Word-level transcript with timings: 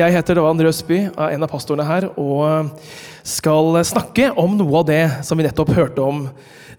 Jeg 0.00 0.14
heter 0.14 0.38
Roan 0.38 0.60
Røsby, 0.64 0.96
er 1.12 1.34
en 1.34 1.42
av 1.44 1.50
pastorene 1.50 1.84
her, 1.84 2.06
og 2.16 2.70
skal 3.26 3.76
snakke 3.84 4.30
om 4.40 4.54
noe 4.56 4.78
av 4.78 4.86
det 4.88 5.02
som 5.26 5.36
vi 5.36 5.44
nettopp 5.44 5.74
hørte 5.76 6.00
om 6.00 6.22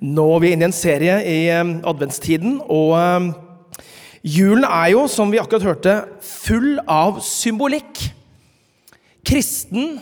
nå. 0.01 0.25
Vi 0.41 0.49
er 0.49 0.55
inne 0.55 0.65
i 0.65 0.69
en 0.71 0.73
serie 0.73 1.19
i 1.29 1.35
eh, 1.53 1.73
adventstiden, 1.91 2.55
og 2.65 2.95
eh, 2.97 3.83
julen 4.25 4.65
er 4.65 4.93
jo, 4.95 5.05
som 5.11 5.29
vi 5.29 5.41
akkurat 5.41 5.67
hørte, 5.69 5.95
full 6.25 6.81
av 6.89 7.21
symbolikk. 7.27 8.01
Kristen 9.27 9.99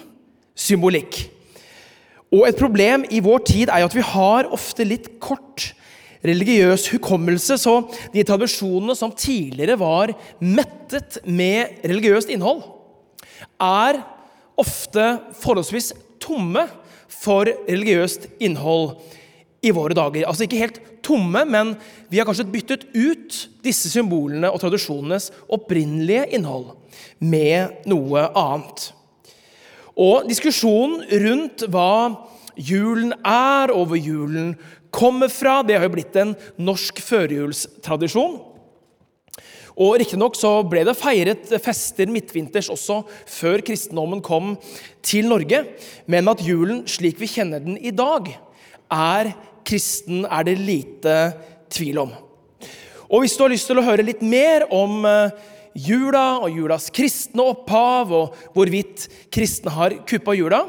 symbolikk. 0.56 1.26
Og 2.32 2.48
et 2.48 2.64
problem 2.64 3.04
i 3.12 3.20
vår 3.26 3.44
tid 3.52 3.68
er 3.68 3.84
jo 3.84 3.92
at 3.92 4.00
vi 4.00 4.10
har 4.14 4.52
ofte 4.56 4.88
litt 4.88 5.18
kort 5.20 5.74
religiøs 6.24 6.88
hukommelse, 6.96 7.60
så 7.60 7.82
de 8.16 8.24
tradisjonene 8.24 8.96
som 8.96 9.12
tidligere 9.12 9.82
var 9.82 10.16
mettet 10.40 11.20
med 11.28 11.82
religiøst 11.84 12.32
innhold, 12.32 12.64
er 13.62 14.02
ofte 14.60 15.06
forholdsvis 15.40 15.94
tomme 16.22 16.66
for 17.10 17.50
religiøst 17.68 18.28
innhold 18.44 18.98
i 19.66 19.72
våre 19.76 19.96
dager. 19.98 20.28
Altså 20.28 20.46
ikke 20.46 20.62
helt 20.62 20.80
tomme, 21.04 21.44
men 21.48 21.74
vi 22.12 22.20
har 22.20 22.28
kanskje 22.28 22.48
byttet 22.52 22.86
ut 22.94 23.40
disse 23.66 23.92
symbolene 23.92 24.52
og 24.52 24.62
tradisjonenes 24.62 25.30
opprinnelige 25.52 26.28
innhold 26.38 26.74
med 27.20 27.88
noe 27.90 28.28
annet. 28.38 28.90
Og 30.00 30.28
diskusjonen 30.30 31.04
rundt 31.24 31.66
hva 31.72 31.92
julen 32.60 33.14
er, 33.24 33.72
og 33.72 33.90
hvor 33.92 34.00
julen 34.00 34.54
kommer 34.96 35.32
fra, 35.32 35.60
det 35.64 35.78
har 35.78 35.88
jo 35.88 35.96
blitt 35.96 36.16
en 36.20 36.36
norsk 36.60 37.02
førjulstradisjon. 37.04 38.40
Og 39.80 39.96
Riktignok 40.02 40.36
ble 40.68 40.84
det 40.84 40.98
feiret 41.00 41.52
fester 41.64 42.10
midtvinters 42.12 42.68
også 42.74 43.02
før 43.24 43.64
kristendommen 43.64 44.20
kom 44.22 44.58
til 45.06 45.30
Norge, 45.32 45.64
men 46.06 46.28
at 46.28 46.44
julen 46.44 46.84
slik 46.90 47.20
vi 47.22 47.30
kjenner 47.32 47.64
den 47.64 47.78
i 47.80 47.94
dag, 47.96 48.28
er 48.92 49.32
kristen, 49.64 50.26
er 50.26 50.44
det 50.44 50.58
lite 50.60 51.16
tvil 51.72 52.04
om. 52.04 52.12
Og 53.10 53.24
Hvis 53.24 53.38
du 53.38 53.46
har 53.46 53.54
lyst 53.54 53.70
til 53.70 53.80
å 53.80 53.86
høre 53.86 54.06
litt 54.06 54.22
mer 54.22 54.68
om 54.74 55.06
eh, 55.08 55.32
jula 55.74 56.42
og 56.44 56.54
julas 56.54 56.90
kristne 56.94 57.46
opphav, 57.54 58.12
og 58.12 58.38
hvorvidt 58.54 59.08
kristne 59.34 59.74
har 59.74 59.96
kuppa 60.10 60.36
jula, 60.38 60.66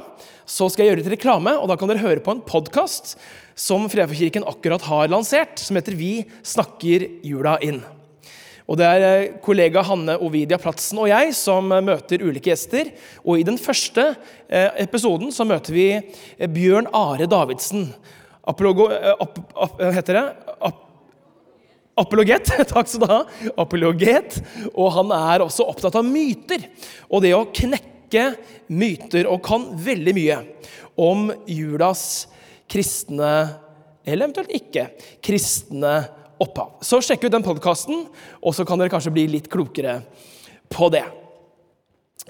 så 0.48 0.70
skal 0.70 0.84
jeg 0.84 0.92
gjøre 0.92 1.02
litt 1.02 1.14
reklame. 1.18 1.56
og 1.58 1.68
Da 1.68 1.76
kan 1.76 1.90
dere 1.90 2.04
høre 2.04 2.24
på 2.24 2.36
en 2.36 2.44
podkast 2.46 3.16
som 3.58 3.88
Fredagskirken 3.92 4.46
akkurat 4.48 4.86
har 4.88 5.10
lansert, 5.12 5.58
som 5.60 5.76
heter 5.76 5.98
Vi 5.98 6.14
snakker 6.46 7.08
jula 7.26 7.58
inn. 7.64 7.82
Og 8.70 8.78
Det 8.78 8.86
er 8.86 9.02
eh, 9.02 9.32
kollega 9.42 9.82
Hanne 9.82 10.14
Ovidia 10.22 10.58
Platsen 10.62 11.00
og 11.02 11.08
jeg 11.10 11.32
som 11.34 11.72
eh, 11.74 11.82
møter 11.82 12.22
ulike 12.22 12.52
gjester. 12.52 12.92
Og 13.24 13.40
I 13.40 13.46
den 13.46 13.58
første 13.58 14.12
eh, 14.46 14.70
episoden 14.84 15.32
så 15.34 15.46
møter 15.48 15.74
vi 15.74 15.88
Bjørn 16.54 16.86
Are 16.94 17.26
Davidsen. 17.30 17.88
Apologo, 18.46 18.86
ap, 18.90 19.40
ap, 19.58 19.82
heter 19.96 20.20
det? 20.20 20.22
Ap, 20.70 20.78
apologet. 21.98 22.52
Takk 22.70 22.92
skal 22.92 23.02
du 23.02 23.10
ha. 23.10 23.20
Apologet. 23.58 24.38
Og 24.70 24.94
han 24.94 25.10
er 25.18 25.44
også 25.44 25.66
opptatt 25.66 25.98
av 25.98 26.06
myter. 26.06 26.70
Og 27.10 27.26
det 27.26 27.34
å 27.34 27.48
knekke 27.50 28.30
myter, 28.70 29.26
og 29.30 29.42
kan 29.46 29.66
veldig 29.82 30.14
mye 30.14 30.38
om 31.00 31.28
julas 31.50 32.04
kristne, 32.70 33.34
eller 34.06 34.26
eventuelt 34.26 34.54
ikke 34.54 34.88
kristne 35.26 35.94
opphav. 36.40 36.78
Så 36.84 37.02
sjekk 37.04 37.26
ut 37.26 37.34
den 37.34 37.46
podkasten, 37.46 38.06
og 38.40 38.56
så 38.56 38.66
kan 38.68 38.80
dere 38.80 38.92
kanskje 38.92 39.12
bli 39.14 39.26
litt 39.30 39.50
klokere 39.52 40.00
på 40.72 40.88
det. 40.92 41.04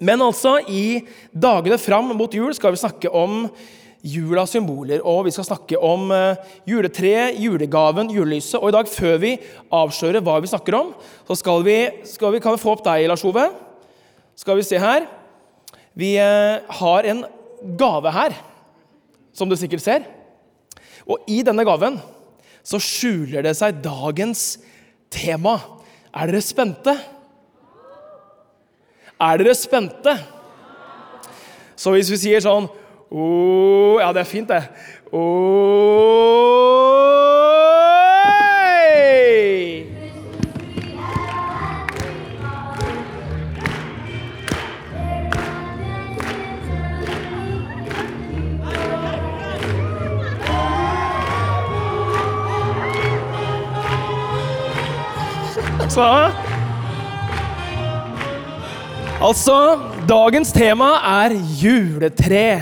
Men 0.01 0.23
altså, 0.25 0.57
i 0.65 1.03
dagene 1.33 1.79
fram 1.81 2.13
mot 2.17 2.35
jul 2.35 2.55
skal 2.57 2.75
vi 2.75 2.81
snakke 2.81 3.11
om 3.13 3.47
julas 4.07 4.55
symboler. 4.55 5.03
Og 5.05 5.27
vi 5.27 5.33
skal 5.35 5.47
snakke 5.47 5.79
om 5.85 6.09
uh, 6.13 6.39
juletreet, 6.69 7.37
julegaven, 7.41 8.13
julelyset. 8.15 8.59
Og 8.61 8.71
i 8.71 8.77
dag, 8.77 8.89
før 8.89 9.19
vi 9.21 9.35
avslører 9.77 10.25
hva 10.25 10.39
vi 10.41 10.51
snakker 10.51 10.79
om, 10.79 10.95
så 11.29 11.37
skal 11.39 11.65
vi, 11.67 11.79
skal 12.09 12.35
vi, 12.35 12.41
kan 12.43 12.57
vi 12.57 12.63
få 12.63 12.75
opp 12.75 12.85
deg, 12.87 13.09
Lars 13.11 13.25
Ove. 13.29 13.51
Skal 14.41 14.57
vi 14.57 14.65
se 14.65 14.81
her. 14.81 15.05
Vi 15.99 16.15
uh, 16.17 16.63
har 16.81 17.11
en 17.13 17.27
gave 17.77 18.15
her, 18.15 18.39
som 19.37 19.51
du 19.51 19.59
sikkert 19.59 19.85
ser. 19.85 20.09
Og 21.05 21.29
i 21.29 21.43
denne 21.45 21.67
gaven 21.67 21.99
så 22.67 22.81
skjuler 22.83 23.45
det 23.47 23.55
seg 23.59 23.81
dagens 23.85 24.59
tema. 25.13 25.59
Er 26.15 26.31
dere 26.31 26.43
spente? 26.45 26.95
Er 29.21 29.41
dere 29.41 29.57
spente? 29.59 30.17
Så 31.81 31.95
hvis 31.95 32.11
vi 32.13 32.19
sier 32.21 32.43
sånn 32.45 32.67
oh, 32.69 33.97
Ja, 34.01 34.11
det 34.13 34.25
er 34.25 34.29
fint, 34.29 34.51
det. 34.51 34.61
Oh, 35.17 37.20
Så 55.91 56.05
Altså, 59.21 59.55
dagens 60.07 60.53
tema 60.55 60.93
er 61.03 61.35
juletre. 61.59 62.61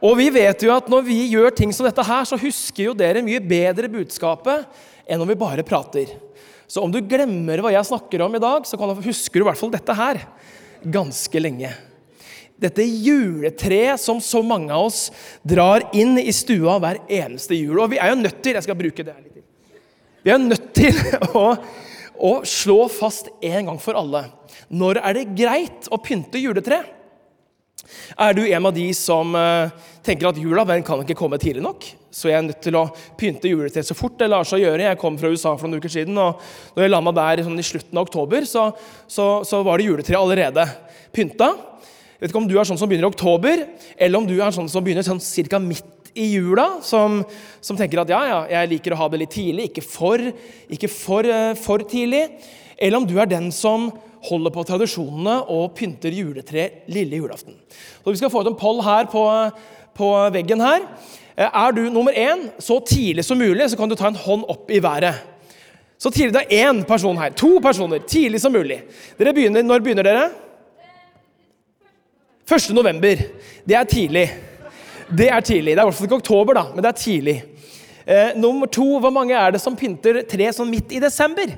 Og 0.00 0.16
vi 0.16 0.30
vet 0.32 0.64
jo 0.64 0.72
at 0.72 0.88
når 0.90 1.04
vi 1.06 1.18
gjør 1.34 1.52
ting 1.54 1.74
som 1.76 1.84
dette 1.86 2.02
her, 2.08 2.24
så 2.26 2.38
husker 2.40 2.88
jo 2.88 2.94
dere 2.96 3.20
mye 3.22 3.38
bedre 3.38 3.90
budskapet 3.92 4.64
enn 5.04 5.20
om 5.20 5.28
vi 5.28 5.36
bare 5.38 5.62
prater. 5.66 6.16
Så 6.64 6.80
om 6.80 6.90
du 6.90 7.02
glemmer 7.04 7.60
hva 7.60 7.74
jeg 7.76 7.90
snakker 7.90 8.24
om 8.24 8.34
i 8.34 8.42
dag, 8.42 8.64
så 8.64 8.80
du, 8.80 9.04
husker 9.04 9.38
du 9.38 9.44
i 9.44 9.50
hvert 9.50 9.60
fall 9.60 9.74
dette 9.76 9.98
her 10.00 10.24
ganske 10.82 11.44
lenge. 11.44 11.70
Dette 12.56 12.88
juletreet 12.88 14.00
som 14.00 14.24
så 14.24 14.40
mange 14.40 14.72
av 14.72 14.88
oss 14.88 15.04
drar 15.44 15.84
inn 15.92 16.16
i 16.16 16.32
stua 16.32 16.80
hver 16.80 17.04
eneste 17.12 17.60
jul. 17.60 17.76
Og 17.76 17.92
vi 17.92 18.00
er 18.00 18.16
jo 18.16 18.22
nødt 18.24 18.40
til 18.40 18.56
jeg 18.56 18.70
skal 18.70 18.80
bruke 18.80 19.04
det 19.04 19.12
her 19.12 19.20
litt. 19.20 19.46
Vi 20.24 20.32
er 20.32 20.40
nødt 20.40 20.70
til 20.74 20.96
å 21.44 21.50
og 22.22 22.46
slå 22.48 22.86
fast 22.92 23.30
en 23.42 23.70
gang 23.70 23.80
for 23.82 23.98
alle 23.98 24.28
når 24.72 25.00
er 25.02 25.16
det 25.16 25.30
greit 25.36 25.88
å 25.92 25.98
pynte 26.00 26.40
juletre? 26.40 26.80
Er 28.16 28.36
du 28.36 28.44
en 28.46 28.68
av 28.68 28.72
de 28.74 28.84
som 28.96 29.34
uh, 29.36 29.72
tenker 30.04 30.28
at 30.30 30.38
jula 30.40 30.64
den 30.68 30.84
kan 30.86 31.02
ikke 31.02 31.16
komme 31.18 31.38
tidlig 31.40 31.64
nok? 31.64 31.84
Så 32.12 32.28
jeg 32.28 32.38
er 32.38 32.46
nødt 32.46 32.60
til 32.64 32.76
å 32.78 32.86
pynte 33.18 33.50
juletreet 33.50 33.88
så 33.88 33.96
fort 33.96 34.18
det 34.20 34.28
lar 34.30 34.46
seg 34.48 34.62
gjøre. 34.62 34.84
Jeg 34.84 35.00
kom 35.00 35.16
fra 35.20 35.32
USA 35.32 35.54
for 35.56 35.68
noen 35.68 35.82
uker 35.82 35.92
siden, 35.92 36.18
og 36.20 36.40
når 36.76 36.86
jeg 36.86 36.92
landa 36.92 37.14
der 37.16 37.44
sånn 37.46 37.60
i 37.60 37.66
slutten 37.66 37.98
av 37.98 38.06
oktober, 38.06 38.46
så, 38.48 38.68
så, 39.10 39.26
så 39.48 39.62
var 39.66 39.80
det 39.80 39.88
juletre 39.88 40.20
allerede 40.20 40.66
pynta. 41.12 41.50
Jeg 41.52 42.26
vet 42.26 42.34
ikke 42.34 42.42
om 42.44 42.50
du 42.50 42.54
er 42.60 42.68
sånn 42.68 42.78
som 42.80 42.90
begynner 42.90 43.08
i 43.08 43.12
oktober, 43.12 43.64
eller 43.96 44.20
om 44.20 44.28
du 44.28 44.36
er 44.38 44.54
sånn 44.54 44.70
som 44.70 44.84
begynner 44.84 45.06
sånn 45.06 45.20
cirka 45.24 45.60
midt 45.60 46.01
i 46.14 46.28
jula, 46.34 46.66
som, 46.84 47.20
som, 47.60 47.78
tenker 47.78 48.02
at 48.02 48.12
ja, 48.12 48.20
ja, 48.28 48.40
jeg 48.56 48.72
liker 48.74 48.94
å 48.94 49.00
ha 49.00 49.08
det 49.12 49.22
litt 49.22 49.34
tidlig, 49.34 49.70
ikke 49.70 49.84
for, 49.86 50.22
ikke 50.72 50.90
for, 50.92 51.28
uh, 51.28 51.52
for 51.58 51.84
tidlig. 51.88 52.26
Eller 52.76 52.98
om 52.98 53.06
du 53.08 53.16
er 53.20 53.30
den 53.30 53.50
som 53.54 53.90
holder 54.26 54.54
på 54.54 54.64
tradisjonene 54.66 55.40
og 55.50 55.72
pynter 55.78 56.14
juletre 56.14 56.68
lille 56.92 57.18
julaften. 57.18 57.56
Så 58.02 58.14
Vi 58.14 58.20
skal 58.20 58.30
få 58.30 58.42
ut 58.42 58.52
en 58.52 58.58
poll 58.58 58.82
her 58.86 59.08
på, 59.10 59.24
på 59.98 60.12
veggen 60.34 60.62
her. 60.62 60.86
Eh, 61.36 61.48
er 61.48 61.74
du 61.74 61.82
nummer 61.90 62.12
én 62.12 62.48
så 62.62 62.78
tidlig 62.86 63.24
som 63.24 63.38
mulig, 63.38 63.70
så 63.70 63.78
kan 63.78 63.88
du 63.90 63.96
ta 63.98 64.10
en 64.10 64.18
hånd 64.18 64.44
opp 64.52 64.70
i 64.70 64.82
været. 64.82 65.28
Så 65.98 66.10
tidlig 66.10 66.34
det 66.34 66.46
er 66.50 66.68
én 66.68 66.82
person 66.86 67.18
her. 67.18 67.30
To 67.38 67.58
personer. 67.62 68.02
Tidlig 68.02 68.40
som 68.42 68.52
mulig. 68.52 68.80
Dere 69.18 69.34
begynner, 69.34 69.62
Når 69.62 69.84
begynner 69.84 70.02
dere? 70.02 70.30
1. 72.50 72.74
november. 72.74 73.22
Det 73.64 73.76
er 73.76 73.84
tidlig. 73.84 74.26
Det 75.12 75.28
er 75.28 75.42
tidlig. 75.44 75.74
Det 75.74 75.80
er 75.80 75.84
i 75.84 75.88
hvert 75.90 75.98
fall 75.98 76.08
ikke 76.08 76.20
oktober, 76.22 76.56
da, 76.56 76.62
men 76.72 76.84
det 76.84 76.88
er 76.88 76.96
tidlig. 76.96 77.34
Eh, 78.02 78.30
nummer 78.40 78.66
to, 78.66 78.86
hvor 78.98 79.12
mange 79.12 79.36
er 79.36 79.52
det 79.52 79.60
som 79.60 79.76
pynter 79.76 80.22
tre 80.28 80.48
sånn 80.56 80.70
midt 80.72 80.94
i 80.96 81.02
desember? 81.02 81.52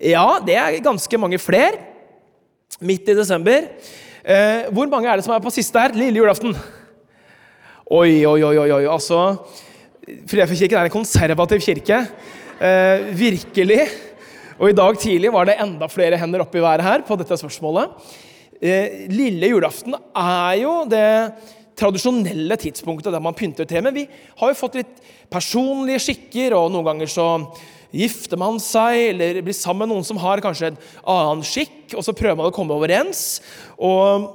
Ja, 0.00 0.38
det 0.44 0.56
er 0.58 0.78
ganske 0.84 1.20
mange 1.20 1.38
flere. 1.38 1.76
Midt 2.80 3.10
i 3.12 3.16
desember. 3.18 3.68
Eh, 4.24 4.70
hvor 4.72 4.88
mange 4.90 5.10
er 5.10 5.20
det 5.20 5.26
som 5.26 5.34
er 5.36 5.44
på 5.44 5.52
siste 5.52 5.78
her? 5.78 5.92
Lille 5.92 6.22
julaften. 6.22 6.56
Oi, 7.84 8.24
oi, 8.24 8.40
oi, 8.40 8.56
oi. 8.64 8.70
oi. 8.80 8.84
Altså, 8.88 9.20
Fredfjordkirken 10.04 10.80
er 10.80 10.88
en 10.88 10.94
konservativ 10.96 11.60
kirke. 11.64 12.00
Eh, 12.64 13.10
virkelig. 13.18 13.82
Og 14.56 14.70
i 14.70 14.76
dag 14.76 14.96
tidlig 15.02 15.32
var 15.34 15.50
det 15.50 15.58
enda 15.60 15.88
flere 15.92 16.16
hender 16.16 16.46
oppi 16.46 16.62
været 16.64 16.84
her 16.86 17.04
på 17.04 17.18
dette 17.20 17.36
spørsmålet. 17.36 17.92
Eh, 18.56 19.04
lille 19.12 19.52
julaften 19.52 19.96
er 20.16 20.56
jo 20.62 20.80
det 20.88 21.04
tradisjonelle 21.78 22.58
tidspunktet 22.60 23.14
der 23.14 23.22
man 23.22 23.36
pynter 23.36 23.68
tre. 23.68 23.82
Men 23.84 23.96
vi 23.96 24.06
har 24.08 24.52
jo 24.52 24.58
fått 24.58 24.78
litt 24.80 25.00
personlige 25.32 26.02
skikker, 26.06 26.56
og 26.58 26.70
noen 26.74 26.92
ganger 26.92 27.10
så 27.10 27.28
gifter 27.94 28.40
man 28.40 28.58
seg 28.62 29.12
eller 29.12 29.42
blir 29.44 29.56
sammen 29.56 29.84
med 29.84 29.94
noen 29.94 30.06
som 30.06 30.18
har 30.22 30.42
kanskje 30.42 30.72
en 30.72 30.80
annen 31.02 31.44
skikk, 31.46 31.94
og 31.94 32.02
så 32.06 32.14
prøver 32.16 32.38
man 32.40 32.50
å 32.50 32.54
komme 32.54 32.74
overens. 32.74 33.38
Og 33.78 34.30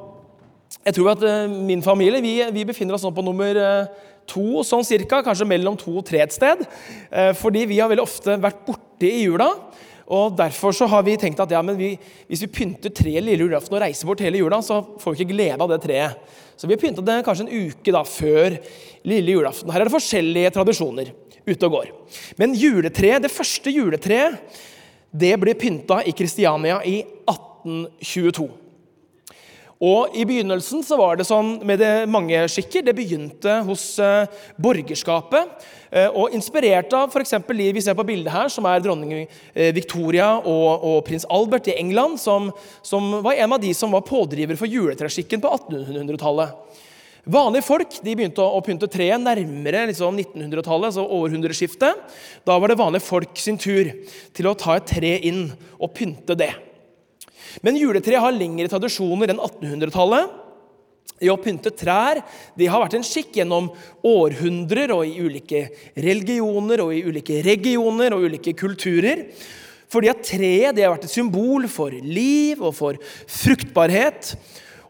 jeg 0.86 0.96
tror 0.96 1.12
at 1.14 1.26
eh, 1.28 1.50
min 1.52 1.84
familie 1.84 2.24
vi, 2.24 2.38
vi 2.56 2.68
befinner 2.68 2.96
oss 2.96 3.04
nå 3.04 3.12
på 3.16 3.26
nummer 3.26 3.60
eh, 3.60 4.08
to, 4.30 4.64
sånn 4.68 4.86
cirka, 4.88 5.24
kanskje 5.26 5.48
mellom 5.50 5.78
to 5.80 5.98
og 6.00 6.06
tre 6.08 6.22
et 6.24 6.36
sted. 6.36 6.64
Eh, 7.12 7.32
fordi 7.38 7.66
vi 7.70 7.82
har 7.82 7.92
veldig 7.92 8.06
ofte 8.06 8.40
vært 8.42 8.64
borte 8.68 9.10
i 9.10 9.26
jula. 9.26 9.52
Og 10.10 10.34
Derfor 10.38 10.74
så 10.74 10.88
har 10.90 11.04
vi 11.06 11.20
tenkt 11.22 11.42
at 11.44 11.52
ja, 11.54 11.62
vi, 11.62 11.92
hvis 12.30 12.42
vi 12.46 12.54
pynter 12.54 12.94
treet 12.96 13.22
lille 13.22 13.46
julaften 13.46 13.76
og 13.78 13.84
reiser 13.84 14.10
bort 14.10 14.24
hele 14.26 14.42
jula, 14.42 14.62
så 14.66 14.82
får 15.02 15.14
vi 15.14 15.20
ikke 15.20 15.36
glede 15.36 15.62
av 15.62 15.70
det 15.70 15.84
treet. 15.84 16.38
Så 16.60 16.68
vi 16.68 16.76
har 16.76 16.82
pynta 16.82 17.04
det 17.08 17.22
kanskje 17.24 17.46
en 17.48 17.70
uke 17.70 17.92
da, 17.96 18.02
før 18.04 18.58
lille 19.08 19.36
julaften. 19.38 19.72
Her 19.72 19.80
er 19.80 19.88
det 19.88 19.94
forskjellige 19.94 20.50
tradisjoner 20.58 21.14
ute 21.48 21.70
og 21.70 21.78
går. 21.78 21.94
Men 22.36 22.56
juletreet, 22.60 23.24
det 23.24 23.32
første 23.32 23.72
juletreet 23.72 24.60
det 25.10 25.32
ble 25.42 25.56
pynta 25.58 26.02
i 26.04 26.12
Kristiania 26.14 26.82
i 26.86 27.00
1822. 27.32 28.50
Og 29.80 30.12
I 30.12 30.26
begynnelsen 30.28 30.82
så 30.84 30.98
var 31.00 31.16
det 31.16 31.24
sånn 31.28 31.54
med 31.64 31.80
det 31.80 32.04
mange 32.12 32.42
skikker. 32.52 32.84
Det 32.84 32.94
begynte 32.98 33.62
hos 33.64 33.94
eh, 34.04 34.28
borgerskapet. 34.60 35.64
Eh, 35.88 36.10
og 36.12 36.36
Inspirert 36.36 36.92
av 36.98 37.08
f.eks. 37.08 37.38
de 37.48 37.70
vi 37.78 37.84
ser 37.86 37.96
på 37.96 38.04
bildet 38.10 38.34
her, 38.34 38.52
som 38.52 38.68
er 38.68 38.84
dronning 38.84 39.24
uh, 39.24 39.72
Victoria 39.76 40.34
og, 40.44 40.84
og, 40.84 41.00
prins 41.08 41.24
Albert 41.32 41.72
i 41.72 41.78
England, 41.80 42.20
som, 42.20 42.52
som, 42.84 43.22
var 43.24 43.40
en 43.40 43.56
av 43.56 43.64
de 43.64 43.72
som 43.74 43.96
var 43.96 44.04
pådriver 44.04 44.60
for 44.60 44.68
juletreskikken 44.68 45.40
på 45.40 45.56
1800-tallet. 45.62 46.86
Vanlige 47.30 47.64
folk 47.64 48.00
de 48.04 48.20
begynte 48.20 48.44
å 48.44 48.60
pynte 48.66 48.88
treet 48.92 49.22
nærmere 49.24 49.88
liksom 49.94 50.20
1900-tallet, 50.20 50.98
så 50.98 51.08
århundreskiftet. 51.08 52.08
Da 52.44 52.60
var 52.60 52.72
det 52.72 52.82
vanlige 52.84 53.08
folk 53.08 53.40
sin 53.40 53.60
tur 53.60 53.94
til 54.36 54.50
å 54.50 54.58
ta 54.60 54.76
et 54.76 54.92
tre 54.92 55.22
inn 55.30 55.46
og 55.80 55.94
pynte 55.96 56.36
det. 56.36 56.52
Men 57.66 57.80
juletreet 57.80 58.22
har 58.24 58.36
lengre 58.36 58.70
tradisjoner 58.72 59.34
enn 59.34 59.42
1800-tallet. 59.42 60.38
I 61.20 61.28
å 61.32 61.40
pynte 61.42 61.74
trær 61.76 62.22
det 62.56 62.70
har 62.72 62.80
vært 62.80 62.96
en 63.00 63.04
skikk 63.04 63.42
gjennom 63.42 63.68
århundrer 64.08 64.94
og 64.96 65.04
i 65.08 65.20
ulike 65.20 65.66
religioner 66.00 66.84
og 66.84 66.94
i 66.96 67.02
ulike 67.04 67.42
regioner 67.44 68.16
og 68.16 68.28
ulike 68.30 68.54
kulturer. 68.60 69.26
Fordi 69.90 70.12
at 70.12 70.22
treet 70.24 70.78
det 70.78 70.86
har 70.86 70.94
vært 70.94 71.10
et 71.10 71.16
symbol 71.18 71.66
for 71.72 71.92
liv 71.92 72.62
og 72.62 72.76
for 72.78 73.00
fruktbarhet 73.26 74.36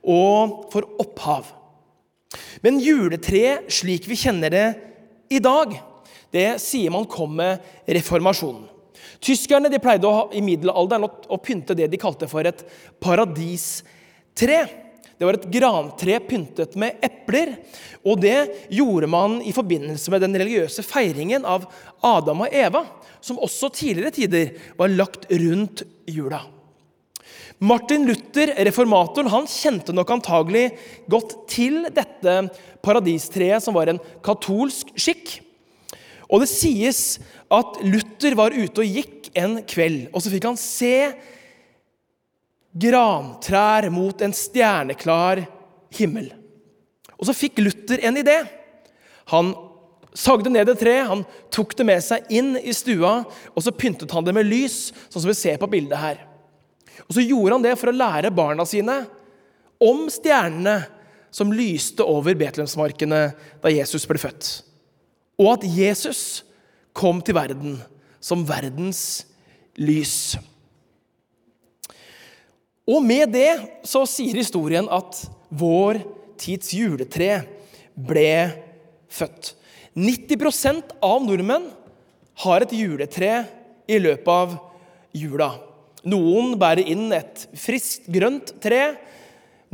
og 0.03 0.69
for 0.73 0.85
opphav. 1.01 1.47
Men 2.61 2.81
juletreet 2.83 3.71
slik 3.73 4.05
vi 4.09 4.17
kjenner 4.19 4.53
det 4.53 4.67
i 5.33 5.39
dag, 5.41 5.73
det 6.33 6.59
sier 6.61 6.93
man 6.93 7.07
kom 7.09 7.31
med 7.39 7.63
reformasjonen. 7.89 8.67
Tyskerne 9.19 9.71
de 9.71 9.81
pleide 9.83 10.07
å, 10.07 10.27
i 10.31 10.41
middelalderen 10.43 11.07
å, 11.07 11.09
å 11.35 11.39
pynte 11.43 11.75
det 11.75 11.89
de 11.91 11.99
kalte 11.99 12.29
for 12.31 12.47
et 12.47 12.63
paradistre. 13.03 14.59
Det 15.19 15.27
var 15.27 15.35
et 15.35 15.49
grantre 15.51 16.19
pyntet 16.23 16.77
med 16.79 17.01
epler. 17.03 17.57
Og 18.07 18.21
det 18.23 18.69
gjorde 18.71 19.09
man 19.11 19.41
i 19.43 19.51
forbindelse 19.55 20.13
med 20.13 20.23
den 20.23 20.37
religiøse 20.39 20.85
feiringen 20.87 21.43
av 21.43 21.67
Adam 22.05 22.45
og 22.45 22.55
Eva, 22.55 22.85
som 23.19 23.41
også 23.43 23.71
tidligere 23.75 24.15
tider 24.15 24.55
var 24.79 24.93
lagt 24.93 25.27
rundt 25.27 25.83
jula. 26.07 26.45
Martin 27.59 28.05
Luther, 28.07 28.53
reformatoren, 28.63 29.27
han 29.33 29.47
kjente 29.51 29.91
nok 29.91 30.13
antagelig 30.15 30.69
godt 31.11 31.35
til 31.51 31.89
dette 31.91 32.35
paradistreet, 32.79 33.59
som 33.59 33.75
var 33.75 33.91
en 33.91 33.99
katolsk 34.23 34.93
skikk. 34.95 35.41
Og 36.29 36.43
det 36.43 36.49
sies 36.51 37.17
at 37.49 37.79
Luther 37.81 38.35
var 38.37 38.53
ute 38.53 38.83
og 38.83 38.97
gikk 38.97 39.31
en 39.37 39.59
kveld, 39.69 40.09
og 40.13 40.21
så 40.21 40.31
fikk 40.31 40.45
han 40.49 40.59
se 40.59 40.93
grantrær 42.79 43.89
mot 43.93 44.21
en 44.21 44.35
stjerneklar 44.35 45.41
himmel. 45.97 46.29
Og 47.17 47.27
så 47.27 47.35
fikk 47.35 47.59
Luther 47.63 48.01
en 48.05 48.19
idé. 48.21 48.37
Han 49.33 49.51
sagde 50.17 50.51
ned 50.53 50.69
et 50.69 50.79
tre, 50.81 50.95
han 51.05 51.25
tok 51.53 51.75
det 51.77 51.85
med 51.87 52.01
seg 52.05 52.29
inn 52.33 52.55
i 52.61 52.73
stua, 52.77 53.23
og 53.53 53.65
så 53.65 53.73
pyntet 53.75 54.13
han 54.13 54.25
det 54.25 54.35
med 54.37 54.47
lys, 54.47 54.89
sånn 55.09 55.23
som 55.23 55.31
vi 55.31 55.37
ser 55.37 55.59
på 55.61 55.69
bildet 55.69 55.99
her. 56.01 56.23
Og 57.07 57.15
Så 57.15 57.25
gjorde 57.25 57.57
han 57.57 57.65
det 57.65 57.75
for 57.79 57.89
å 57.89 57.95
lære 57.95 58.33
barna 58.33 58.65
sine 58.69 59.01
om 59.81 60.05
stjernene 60.11 60.83
som 61.33 61.53
lyste 61.53 62.05
over 62.05 62.35
Betlehemsmarkene 62.37 63.21
da 63.61 63.71
Jesus 63.73 64.05
ble 64.09 64.21
født. 64.21 64.68
Og 65.39 65.53
at 65.55 65.65
Jesus 65.65 66.43
kom 66.95 67.21
til 67.23 67.37
verden 67.37 67.77
som 68.19 68.43
verdens 68.47 69.23
lys. 69.79 70.35
Og 72.89 73.03
med 73.05 73.31
det 73.35 73.51
så 73.87 74.03
sier 74.09 74.39
historien 74.41 74.89
at 74.91 75.21
vår 75.49 76.01
tids 76.39 76.73
juletre 76.75 77.43
ble 77.95 78.49
født. 79.11 79.53
90% 79.99 80.95
av 81.03 81.23
nordmenn 81.25 81.69
har 82.43 82.63
et 82.63 82.75
juletre 82.75 83.43
i 83.89 83.99
løpet 83.99 84.31
av 84.31 84.55
jula. 85.15 85.51
Noen 86.07 86.53
bærer 86.59 86.87
inn 86.87 87.09
et 87.15 87.43
friskt, 87.59 88.07
grønt 88.11 88.53
tre. 88.63 88.95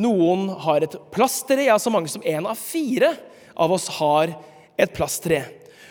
Noen 0.01 0.47
har 0.65 0.85
et 0.85 0.95
plasttre. 1.13 1.67
Ja, 1.67 1.77
så 1.79 1.93
mange 1.93 2.09
som 2.11 2.25
én 2.25 2.47
av 2.49 2.57
fire 2.59 3.13
av 3.55 3.71
oss 3.75 3.87
har 3.99 4.33
et 4.77 4.93
plasttre. 4.95 5.43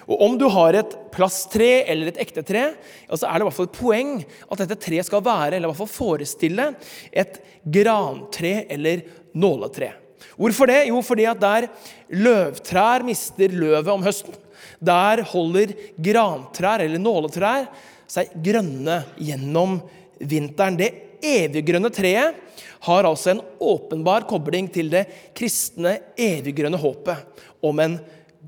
Og 0.04 0.20
om 0.20 0.36
du 0.36 0.44
har 0.52 0.76
et 0.76 0.94
plasttre 1.14 1.80
eller 1.88 2.10
et 2.10 2.20
ekte 2.20 2.44
tre, 2.44 2.64
ja, 3.08 3.16
så 3.16 3.28
er 3.28 3.38
det 3.38 3.44
i 3.44 3.48
hvert 3.48 3.56
fall 3.56 3.68
et 3.70 3.78
poeng 3.78 4.14
at 4.20 4.60
dette 4.60 4.80
treet 4.84 5.08
skal 5.08 5.24
være, 5.24 5.54
eller 5.54 5.68
i 5.68 5.72
hvert 5.72 5.80
fall 5.80 5.92
forestille, 5.92 6.70
et 7.10 7.38
grantre 7.64 8.54
eller 8.68 9.04
nåletre. 9.32 9.94
Hvorfor 10.36 10.68
det? 10.68 10.80
Jo, 10.90 11.00
fordi 11.04 11.26
at 11.30 11.40
der 11.40 11.68
løvtrær 12.12 13.04
mister 13.06 13.52
løvet 13.54 13.92
om 13.92 14.04
høsten, 14.04 14.36
der 14.84 15.22
holder 15.30 15.72
grantrær 16.02 16.82
eller 16.84 17.00
nåletrær 17.00 17.68
seg 18.10 18.32
grønne 18.44 19.00
gjennom 19.16 19.78
vinteren. 20.20 20.76
Det 20.78 20.90
eviggrønne 21.24 21.90
treet 21.94 22.40
har 22.84 23.08
altså 23.08 23.32
en 23.32 23.44
åpenbar 23.64 24.26
kobling 24.28 24.68
til 24.72 24.90
det 24.92 25.06
kristne 25.36 25.96
eviggrønne 26.20 26.80
håpet 26.80 27.44
om 27.64 27.80
en 27.80 27.96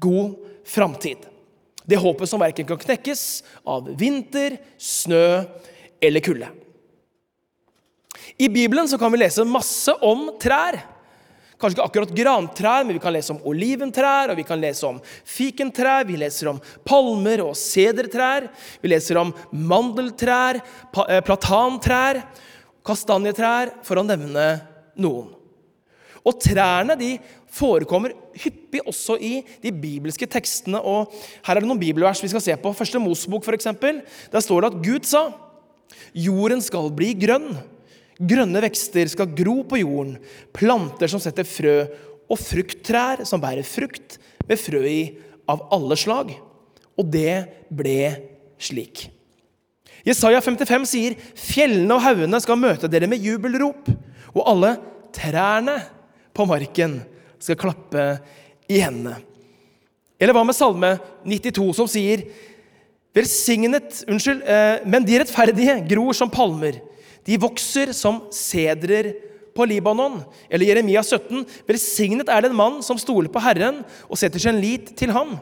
god 0.00 0.36
framtid. 0.66 1.24
Det 1.86 2.00
håpet 2.02 2.28
som 2.28 2.42
verken 2.42 2.66
kan 2.66 2.80
knekkes 2.82 3.22
av 3.64 3.86
vinter, 3.98 4.58
snø 4.78 5.44
eller 6.02 6.24
kulde. 6.24 6.48
I 8.36 8.48
Bibelen 8.48 8.88
kan 8.98 9.12
vi 9.12 9.22
lese 9.22 9.46
masse 9.46 9.94
om 10.04 10.28
trær. 10.42 10.80
Kanskje 11.56 11.78
ikke 11.78 11.86
akkurat 11.86 12.10
grantrær, 12.12 12.82
men 12.84 12.98
vi 12.98 13.00
kan 13.00 13.14
lese 13.14 13.32
om 13.32 13.40
oliventrær, 13.48 14.28
og 14.28 14.36
vi 14.36 14.44
kan 14.44 14.60
lese 14.60 14.84
om 14.84 14.98
fikentrær, 15.24 16.04
vi 16.04 16.18
leser 16.20 16.50
om 16.50 16.58
palmer 16.84 17.40
og 17.46 17.54
sedertrær, 17.56 18.50
vi 18.82 18.92
leser 18.92 19.16
om 19.22 19.32
mandeltrær, 19.56 20.60
eh, 20.60 21.22
platantrær, 21.24 22.20
kastanjetrær, 22.84 23.72
for 23.82 23.96
å 23.96 24.04
nevne 24.04 24.60
noen. 25.00 25.35
Og 26.26 26.40
trærne 26.42 26.96
de 26.98 27.12
forekommer 27.54 28.14
hyppig 28.42 28.82
også 28.82 29.14
i 29.22 29.38
de 29.62 29.70
bibelske 29.72 30.26
tekstene. 30.26 30.80
og 30.80 31.12
Her 31.46 31.54
er 31.54 31.62
det 31.62 31.70
noen 31.70 31.80
bibelvers 31.80 32.22
vi 32.24 32.32
skal 32.32 32.42
se 32.42 32.56
på. 32.58 32.74
Første 32.74 33.00
Mosebok, 33.02 33.46
f.eks. 33.46 33.70
Der 34.32 34.42
står 34.42 34.64
det 34.64 34.72
at 34.72 34.82
Gud 34.82 35.06
sa 35.06 35.28
jorden 36.16 36.62
skal 36.64 36.90
bli 36.96 37.12
grønn. 37.18 37.54
Grønne 38.16 38.62
vekster 38.64 39.08
skal 39.12 39.34
gro 39.36 39.60
på 39.68 39.80
jorden. 39.82 40.16
Planter 40.56 41.10
som 41.12 41.22
setter 41.22 41.46
frø, 41.46 41.78
og 42.26 42.40
frukttrær 42.42 43.22
som 43.28 43.38
bærer 43.38 43.66
frukt 43.66 44.16
med 44.48 44.58
frø 44.58 44.80
i 44.82 45.02
av 45.46 45.68
alle 45.74 45.98
slag. 46.00 46.32
Og 46.96 47.06
det 47.12 47.44
ble 47.70 48.16
slik. 48.58 49.06
Jesaja 50.06 50.40
55 50.40 50.86
sier, 50.90 51.14
'Fjellene 51.14 51.94
og 51.94 52.02
haugene 52.02 52.40
skal 52.40 52.58
møte 52.58 52.90
dere 52.90 53.06
med 53.10 53.22
jubelrop', 53.22 53.90
og 54.34 54.42
alle 54.46 54.76
trærne 55.14 55.76
på 56.36 56.46
marken 56.48 57.00
skal 57.40 57.58
klappe 57.60 58.04
i 58.68 58.80
hendene. 58.82 59.18
Eller 60.20 60.36
hva 60.36 60.44
med 60.48 60.56
Salme 60.56 60.96
92, 61.28 61.70
som 61.76 61.88
sier 61.90 62.24
Velsignet, 63.16 64.02
unnskyld, 64.12 64.42
eh, 64.44 64.82
men 64.84 65.04
de 65.06 65.16
rettferdige 65.22 65.78
gror 65.88 66.12
som 66.12 66.28
palmer. 66.28 66.82
De 67.24 67.38
vokser 67.40 67.94
som 67.96 68.26
sedrer 68.28 69.14
på 69.56 69.64
Libanon. 69.64 70.18
Eller 70.50 70.68
Jeremia 70.68 71.00
17. 71.00 71.46
Velsignet 71.64 72.28
er 72.28 72.44
den 72.44 72.56
mann 72.56 72.82
som 72.84 73.00
stoler 73.00 73.32
på 73.32 73.40
Herren 73.40 73.80
og 74.04 74.20
setter 74.20 74.42
sin 74.42 74.60
lit 74.60 74.92
til 75.00 75.14
ham. 75.16 75.38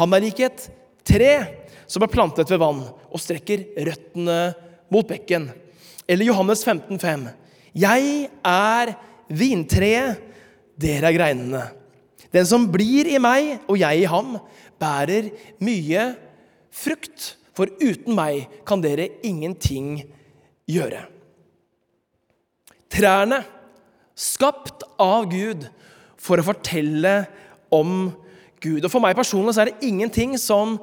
Han 0.00 0.18
er 0.18 0.26
ikke 0.26 0.48
et 0.48 0.66
tre 1.06 1.32
som 1.86 2.02
er 2.02 2.10
plantet 2.10 2.50
ved 2.50 2.58
vann 2.58 2.82
og 2.90 3.22
strekker 3.22 3.68
røttene 3.86 4.40
mot 4.92 5.06
bekken. 5.06 5.46
Eller 6.10 6.26
Johannes 6.26 6.64
15, 6.66 6.98
5. 6.98 7.28
Jeg 7.78 8.28
er 8.42 8.94
vintreet 9.30 10.31
dere 10.80 11.10
er 11.10 11.16
greinene. 11.16 11.62
Den 12.32 12.48
som 12.48 12.66
blir 12.72 13.10
i 13.10 13.20
meg 13.20 13.60
og 13.68 13.78
jeg 13.80 14.02
i 14.02 14.08
ham, 14.08 14.36
bærer 14.80 15.30
mye 15.62 16.12
frukt. 16.72 17.36
for 17.52 17.68
uten 17.84 18.14
meg 18.16 18.46
kan 18.64 18.80
dere 18.80 19.10
ingenting 19.22 20.06
gjøre. 20.64 21.02
Trærne, 22.88 23.42
skapt 24.16 24.86
av 24.96 25.26
Gud 25.28 25.66
for 26.16 26.40
å 26.40 26.46
fortelle 26.46 27.26
om 27.68 28.08
Gud. 28.56 28.84
Og 28.84 28.90
For 28.90 29.04
meg 29.04 29.18
personlig 29.18 29.52
så 29.52 29.66
er 29.66 29.72
det 29.72 29.84
ingenting 29.84 30.38
som 30.40 30.78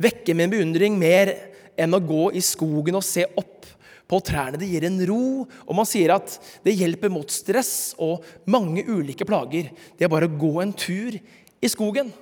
vekker 0.00 0.32
min 0.38 0.52
beundring 0.52 0.96
mer 0.96 1.34
enn 1.76 1.92
å 1.92 2.00
gå 2.00 2.30
i 2.32 2.40
skogen 2.40 2.96
og 2.96 3.04
se 3.04 3.26
opp 3.36 3.68
på 4.14 4.22
trærne. 4.22 4.60
Det 4.60 4.70
gir 4.70 4.86
en 4.86 5.00
ro, 5.08 5.44
og 5.66 5.74
man 5.76 5.88
sier 5.88 6.14
at 6.14 6.38
det 6.64 6.76
hjelper 6.78 7.10
mot 7.12 7.30
stress 7.30 7.94
og 8.02 8.22
mange 8.46 8.86
ulike 8.86 9.26
plager. 9.26 9.72
Det 9.98 10.06
er 10.06 10.12
bare 10.12 10.30
å 10.30 10.38
gå 10.38 10.54
en 10.62 10.74
tur 10.76 11.18
i 11.18 11.70
skogen. 11.70 12.12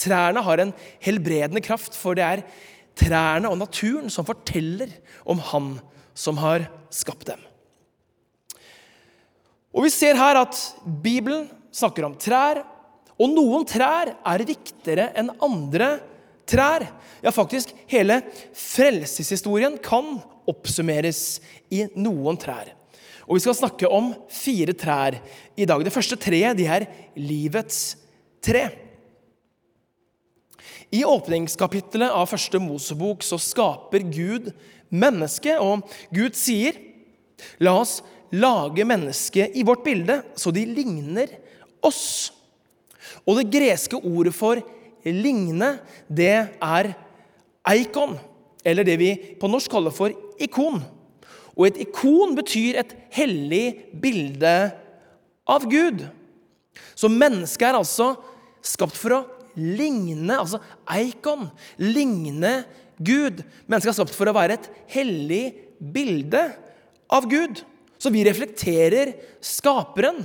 Trærne 0.00 0.40
har 0.44 0.62
en 0.62 0.72
helbredende 1.04 1.60
kraft, 1.64 1.96
for 1.98 2.16
det 2.16 2.24
er 2.24 2.44
trærne 2.98 3.50
og 3.50 3.60
naturen 3.60 4.10
som 4.12 4.26
forteller 4.28 4.92
om 5.28 5.40
Han 5.52 5.70
som 6.16 6.40
har 6.40 6.66
skapt 6.92 7.28
dem. 7.30 7.40
Og 9.70 9.86
Vi 9.86 9.92
ser 9.94 10.18
her 10.18 10.40
at 10.40 10.56
Bibelen 10.82 11.46
snakker 11.70 12.04
om 12.04 12.16
trær, 12.18 12.64
og 13.20 13.30
noen 13.30 13.66
trær 13.68 14.14
er 14.16 14.46
viktigere 14.48 15.10
enn 15.20 15.30
andre 15.44 15.98
trær. 16.48 16.86
Ja, 17.22 17.30
faktisk, 17.30 17.72
hele 17.90 18.22
frelseshistorien 18.56 19.76
kan 19.84 20.18
oppsummeres 20.50 21.40
i 21.72 21.86
noen 21.94 22.38
trær. 22.40 22.74
Og 23.30 23.38
Vi 23.38 23.44
skal 23.44 23.54
snakke 23.54 23.86
om 23.86 24.10
fire 24.26 24.74
trær 24.74 25.20
i 25.54 25.66
dag. 25.68 25.82
Det 25.86 25.94
første 25.94 26.18
treet 26.18 26.58
de 26.58 26.66
er 26.66 26.88
livets 27.14 27.94
tre. 28.42 28.64
I 30.90 31.04
åpningskapittelet 31.06 32.10
av 32.10 32.26
første 32.26 32.58
Mosebok 32.58 33.22
så 33.22 33.38
skaper 33.38 34.02
Gud 34.10 34.50
mennesket, 34.90 35.62
og 35.62 35.86
Gud 36.10 36.34
sier, 36.34 36.74
'La 37.60 37.78
oss 37.78 38.02
lage 38.32 38.84
mennesket 38.84 39.54
i 39.54 39.62
vårt 39.62 39.84
bilde, 39.84 40.22
så 40.34 40.50
de 40.50 40.66
ligner 40.66 41.30
oss'. 41.82 42.32
Og 43.26 43.38
det 43.38 43.52
greske 43.54 43.96
ordet 43.96 44.34
for 44.34 44.58
'ligne', 45.04 45.78
det 46.10 46.50
er 46.60 46.94
eikon, 47.66 48.18
eller 48.64 48.86
det 48.86 48.96
vi 49.00 49.10
på 49.40 49.48
norsk 49.50 49.72
kaller 49.72 49.94
for 49.94 50.14
ikon. 50.40 50.80
Og 51.56 51.66
et 51.68 51.80
ikon 51.86 52.34
betyr 52.38 52.78
et 52.80 52.94
hellig 53.14 53.64
bilde 54.00 54.54
av 55.50 55.66
Gud. 55.70 56.06
Så 56.94 57.10
mennesket 57.12 57.70
er 57.70 57.78
altså 57.80 58.14
skapt 58.64 58.96
for 58.98 59.16
å 59.16 59.24
ligne, 59.58 60.36
altså 60.36 60.60
eikon, 60.90 61.48
ligne 61.80 62.60
Gud. 63.00 63.42
Mennesket 63.66 63.92
er 63.92 63.98
skapt 63.98 64.16
for 64.16 64.30
å 64.30 64.36
være 64.36 64.58
et 64.58 64.68
hellig 64.94 65.44
bilde 65.80 66.44
av 67.10 67.26
Gud. 67.30 67.62
Så 68.00 68.12
vi 68.12 68.24
reflekterer 68.24 69.14
skaperen. 69.44 70.22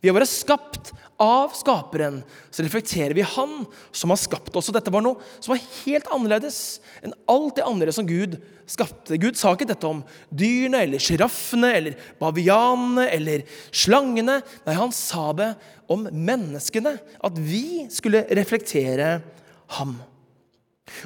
Vi 0.00 0.08
har 0.08 0.16
vært 0.16 0.32
skapt 0.32 0.92
av 1.20 1.52
skaperen. 1.52 2.22
Så 2.48 2.64
reflekterer 2.64 3.12
vi 3.16 3.24
Han 3.36 3.66
som 3.92 4.12
har 4.12 4.20
skapt 4.20 4.54
oss. 4.56 4.70
Og 4.70 4.76
dette 4.76 4.92
var 4.92 5.04
noe 5.04 5.20
som 5.38 5.52
var 5.52 5.60
helt 5.82 6.08
annerledes 6.14 6.80
enn 7.04 7.12
alt 7.28 7.58
det 7.58 7.66
andre 7.68 7.92
som 7.92 8.08
Gud 8.08 8.38
skapte. 8.70 9.18
Gud 9.20 9.36
sa 9.36 9.52
ikke 9.52 9.68
dette 9.68 9.88
om 9.88 10.00
dyrene 10.32 10.80
eller 10.86 11.02
sjiraffene 11.02 11.72
eller 11.76 11.98
bavianene 12.20 13.10
eller 13.12 13.44
slangene. 13.68 14.38
Nei, 14.64 14.78
han 14.78 14.94
sa 14.96 15.28
det 15.36 15.50
om 15.92 16.08
menneskene. 16.08 16.96
At 17.20 17.36
vi 17.36 17.84
skulle 17.92 18.24
reflektere 18.40 19.18
ham. 19.76 19.98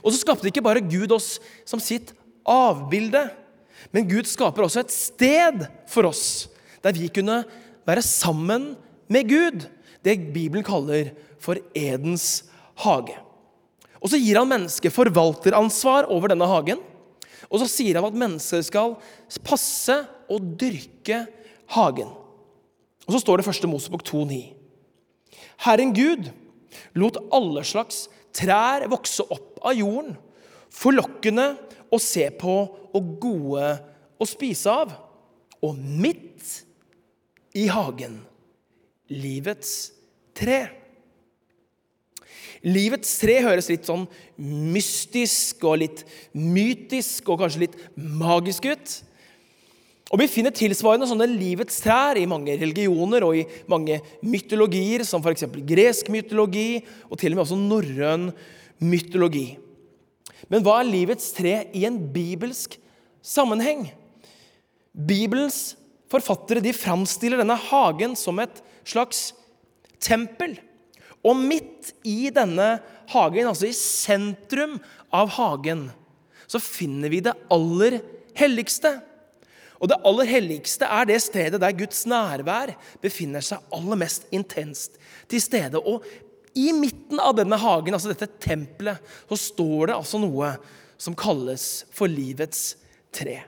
Og 0.05 0.13
så 0.13 0.21
skapte 0.23 0.49
ikke 0.49 0.65
bare 0.65 0.85
Gud 0.85 1.13
oss 1.13 1.41
som 1.67 1.83
sitt 1.83 2.15
avbilde. 2.47 3.27
Men 3.91 4.07
Gud 4.09 4.31
skaper 4.31 4.69
også 4.69 4.85
et 4.85 4.95
sted 4.95 5.67
for 5.91 6.07
oss 6.09 6.47
der 6.85 6.93
vi 6.93 7.09
kunne 7.09 7.43
være 7.89 8.03
sammen 8.05 8.75
med 9.09 9.29
Gud. 9.29 9.67
Det 10.05 10.33
Bibelen 10.35 10.65
kaller 10.65 11.13
for 11.41 11.61
Edens 11.77 12.45
hage. 12.85 13.17
Og 14.05 14.11
Så 14.13 14.21
gir 14.21 14.37
han 14.37 14.51
mennesket 14.51 14.93
forvalteransvar 14.93 16.11
over 16.13 16.29
denne 16.33 16.49
hagen. 16.49 16.83
Og 17.49 17.61
så 17.63 17.69
sier 17.71 17.97
han 17.97 18.09
at 18.09 18.19
mennesker 18.19 18.61
skal 18.65 18.97
passe 19.45 19.97
og 20.29 20.45
dyrke 20.61 21.25
hagen. 21.73 22.11
Og 23.05 23.15
så 23.15 23.21
står 23.21 23.41
det 23.41 23.47
første 23.49 23.69
Mosebok 23.69 24.05
2,9. 24.05 24.43
Herren 25.65 25.95
Gud 25.97 26.29
lot 26.99 27.17
alle 27.33 27.65
slags 27.65 28.07
trær 28.35 28.85
vokse 28.91 29.25
opp 29.31 29.61
av 29.65 29.77
jorden, 29.79 30.17
forlokkende 30.75 31.55
å 31.95 32.01
se 32.03 32.27
på 32.35 32.55
og 32.95 33.11
gode 33.23 33.69
å 34.19 34.29
spise 34.29 34.73
av. 34.73 34.95
Og 35.65 35.79
midt 35.79 36.65
i 37.57 37.69
hagen 37.73 38.19
livets 39.11 39.93
tre. 40.37 40.67
Livets 42.65 43.19
tre 43.21 43.41
høres 43.45 43.69
litt 43.69 43.89
sånn 43.89 44.07
mystisk 44.41 45.67
og 45.69 45.83
litt 45.83 46.05
mytisk 46.33 47.29
og 47.29 47.43
kanskje 47.43 47.67
litt 47.67 47.77
magisk 47.97 48.71
ut. 48.71 48.95
Og 50.13 50.21
Vi 50.21 50.29
finner 50.31 50.55
tilsvarende 50.55 51.09
sånne 51.11 51.27
livets 51.27 51.81
trær 51.83 52.19
i 52.21 52.29
mange 52.29 52.55
religioner 52.61 53.25
og 53.27 53.39
i 53.41 53.47
mange 53.71 53.99
mytologier, 54.23 55.03
som 55.03 55.25
f.eks. 55.25 55.49
gresk 55.67 56.11
mytologi 56.13 56.85
og 57.09 57.19
til 57.19 57.33
og 57.33 57.39
med 57.39 57.45
også 57.45 57.59
norrøn 57.59 58.29
mytologi. 58.85 59.57
Men 60.53 60.65
hva 60.65 60.79
er 60.81 60.91
livets 60.91 61.33
tre 61.35 61.65
i 61.73 61.87
en 61.89 61.97
bibelsk 62.15 62.77
sammenheng? 63.25 63.89
Bibelens 64.95 65.75
forfattere 66.13 66.63
de 66.63 66.75
framstiller 66.77 67.41
denne 67.41 67.57
hagen 67.59 68.15
som 68.19 68.39
et 68.39 68.61
slags 68.89 69.33
tempel. 70.03 70.57
Og 71.25 71.39
midt 71.41 71.95
i 72.05 72.29
denne 72.35 72.79
hagen, 73.13 73.49
altså 73.49 73.69
i 73.71 73.77
sentrum 73.77 74.77
av 75.15 75.33
hagen, 75.39 75.89
så 76.47 76.61
finner 76.61 77.13
vi 77.13 77.23
det 77.25 77.33
aller 77.53 77.99
helligste. 78.37 78.93
Og 79.81 79.91
det 79.91 79.99
aller 80.07 80.29
helligste 80.29 80.89
er 80.89 81.09
det 81.09 81.19
stedet 81.25 81.61
der 81.61 81.77
Guds 81.77 82.05
nærvær 82.09 82.75
befinner 83.03 83.45
seg 83.45 83.65
aller 83.75 84.01
mest 84.01 84.29
intenst 84.35 85.01
til 85.31 85.43
stede. 85.43 85.81
Og 85.81 86.05
i 86.55 86.71
midten 86.77 87.19
av 87.19 87.35
denne 87.39 87.59
hagen, 87.59 87.97
altså 87.97 88.13
dette 88.13 88.31
tempelet, 88.43 89.01
så 89.29 89.41
står 89.41 89.91
det 89.91 89.97
altså 89.97 90.21
noe 90.23 90.55
som 91.01 91.17
kalles 91.19 91.85
for 91.93 92.11
livets 92.11 92.77
tre. 93.15 93.41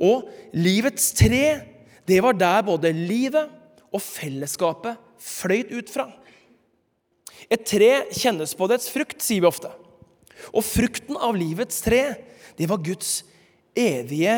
Og 0.00 0.30
livets 0.56 1.10
tre, 1.18 1.60
det 2.08 2.22
var 2.24 2.38
der 2.38 2.64
både 2.66 2.94
livet 2.96 3.59
og 3.90 4.02
fellesskapet 4.02 4.98
fløyt 5.20 5.72
ut 5.74 5.92
fra. 5.92 6.08
Et 7.50 7.62
tre 7.66 7.90
kjennes 8.14 8.52
på 8.56 8.68
dets 8.70 8.90
frukt, 8.92 9.20
sier 9.24 9.42
vi 9.42 9.50
ofte. 9.50 9.70
Og 10.54 10.64
frukten 10.64 11.18
av 11.20 11.36
livets 11.36 11.82
tre, 11.84 12.02
det 12.56 12.68
var 12.70 12.82
Guds 12.84 13.20
evige 13.76 14.36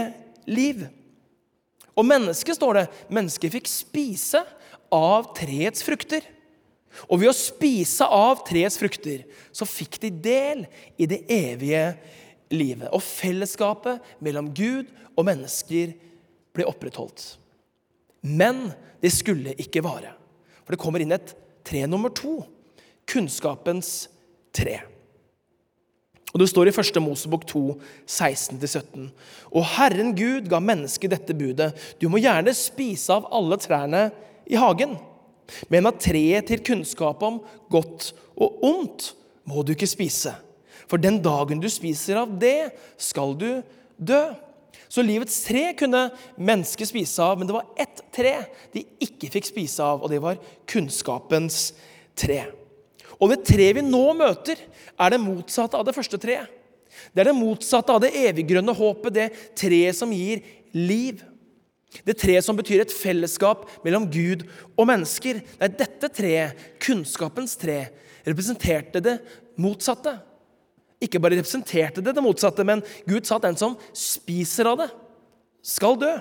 liv. 0.48 0.86
Og 1.92 2.06
mennesket, 2.08 2.56
står 2.56 2.78
det, 2.78 2.86
mennesket 3.12 3.52
fikk 3.52 3.68
spise 3.70 4.42
av 4.92 5.32
treets 5.36 5.84
frukter. 5.84 6.24
Og 7.08 7.22
ved 7.22 7.32
å 7.32 7.36
spise 7.36 8.04
av 8.04 8.42
treets 8.48 8.78
frukter 8.80 9.24
så 9.54 9.68
fikk 9.68 9.98
de 10.02 10.10
del 10.24 10.64
i 11.00 11.08
det 11.08 11.22
evige 11.32 11.94
livet. 12.52 12.88
Og 12.92 13.04
fellesskapet 13.04 14.02
mellom 14.24 14.50
Gud 14.52 14.90
og 15.16 15.26
mennesker 15.28 15.94
ble 16.52 16.68
opprettholdt. 16.68 17.41
Men 18.22 18.70
det 19.02 19.12
skulle 19.14 19.54
ikke 19.58 19.82
vare. 19.84 20.14
For 20.62 20.74
det 20.74 20.80
kommer 20.82 21.02
inn 21.02 21.14
et 21.14 21.34
tre 21.66 21.84
nummer 21.90 22.12
to. 22.14 22.40
Kunnskapens 23.10 24.06
tre. 24.54 24.80
Og 26.32 26.40
Det 26.40 26.48
står 26.48 26.70
i 26.70 26.72
1. 26.72 27.00
Mosebok 27.04 27.44
2, 27.46 27.62
16-17. 28.08 29.10
Og 29.52 29.66
Herren 29.74 30.14
Gud 30.16 30.48
ga 30.48 30.62
mennesket 30.64 31.12
dette 31.12 31.36
budet. 31.36 31.74
Du 32.00 32.08
må 32.08 32.22
gjerne 32.22 32.54
spise 32.56 33.12
av 33.12 33.26
alle 33.28 33.58
trærne 33.60 34.06
i 34.48 34.56
hagen. 34.56 34.96
Men 35.68 35.90
av 35.90 35.98
treet 36.00 36.48
til 36.48 36.62
kunnskap 36.64 37.20
om 37.26 37.42
godt 37.72 38.14
og 38.40 38.64
ondt 38.64 39.10
må 39.44 39.60
du 39.60 39.74
ikke 39.74 39.90
spise. 39.90 40.32
For 40.88 41.00
den 41.00 41.20
dagen 41.24 41.60
du 41.60 41.68
spiser 41.72 42.22
av 42.22 42.32
det, 42.40 42.72
skal 42.96 43.36
du 43.36 43.60
dø. 44.00 44.22
Så 44.92 45.00
livets 45.04 45.38
tre 45.46 45.70
kunne 45.78 46.10
mennesket 46.36 46.90
spise 46.90 47.24
av, 47.24 47.38
men 47.40 47.48
det 47.48 47.56
var 47.56 47.70
ett 47.80 48.02
tre 48.12 48.34
de 48.74 48.84
ikke 49.00 49.30
fikk 49.32 49.48
spise 49.48 49.84
av, 49.84 50.02
og 50.04 50.12
det 50.12 50.20
var 50.20 50.40
kunnskapens 50.68 51.70
tre. 52.18 52.42
Og 53.16 53.30
det 53.32 53.40
treet 53.48 53.78
vi 53.78 53.84
nå 53.86 54.02
møter, 54.18 54.60
er 55.00 55.14
det 55.14 55.22
motsatte 55.22 55.78
av 55.78 55.86
det 55.88 55.94
første 55.96 56.20
treet. 56.20 56.50
Det 57.12 57.22
er 57.22 57.30
det 57.30 57.38
motsatte 57.38 57.94
av 57.94 58.02
det 58.04 58.12
eviggrønne 58.20 58.74
håpet, 58.76 59.14
det 59.16 59.28
treet 59.56 59.96
som 59.96 60.12
gir 60.12 60.42
liv. 60.76 61.22
Det 62.04 62.18
treet 62.20 62.44
som 62.44 62.56
betyr 62.58 62.84
et 62.84 62.92
fellesskap 62.92 63.64
mellom 63.86 64.04
Gud 64.12 64.44
og 64.76 64.90
mennesker. 64.90 65.40
Nei, 65.60 65.70
dette 65.72 66.12
treet, 66.12 66.68
kunnskapens 66.84 67.56
tre, 67.60 67.86
representerte 68.28 69.00
det 69.04 69.16
motsatte. 69.60 70.18
Ikke 71.02 71.20
bare 71.22 71.38
representerte 71.38 72.04
det 72.04 72.14
det 72.16 72.24
motsatte, 72.24 72.64
men 72.66 72.84
Gud 73.08 73.26
sa 73.26 73.38
at 73.38 73.46
den 73.48 73.58
som 73.58 73.76
spiser 73.96 74.70
av 74.72 74.82
det, 74.84 74.90
skal 75.62 75.98
dø. 75.98 76.12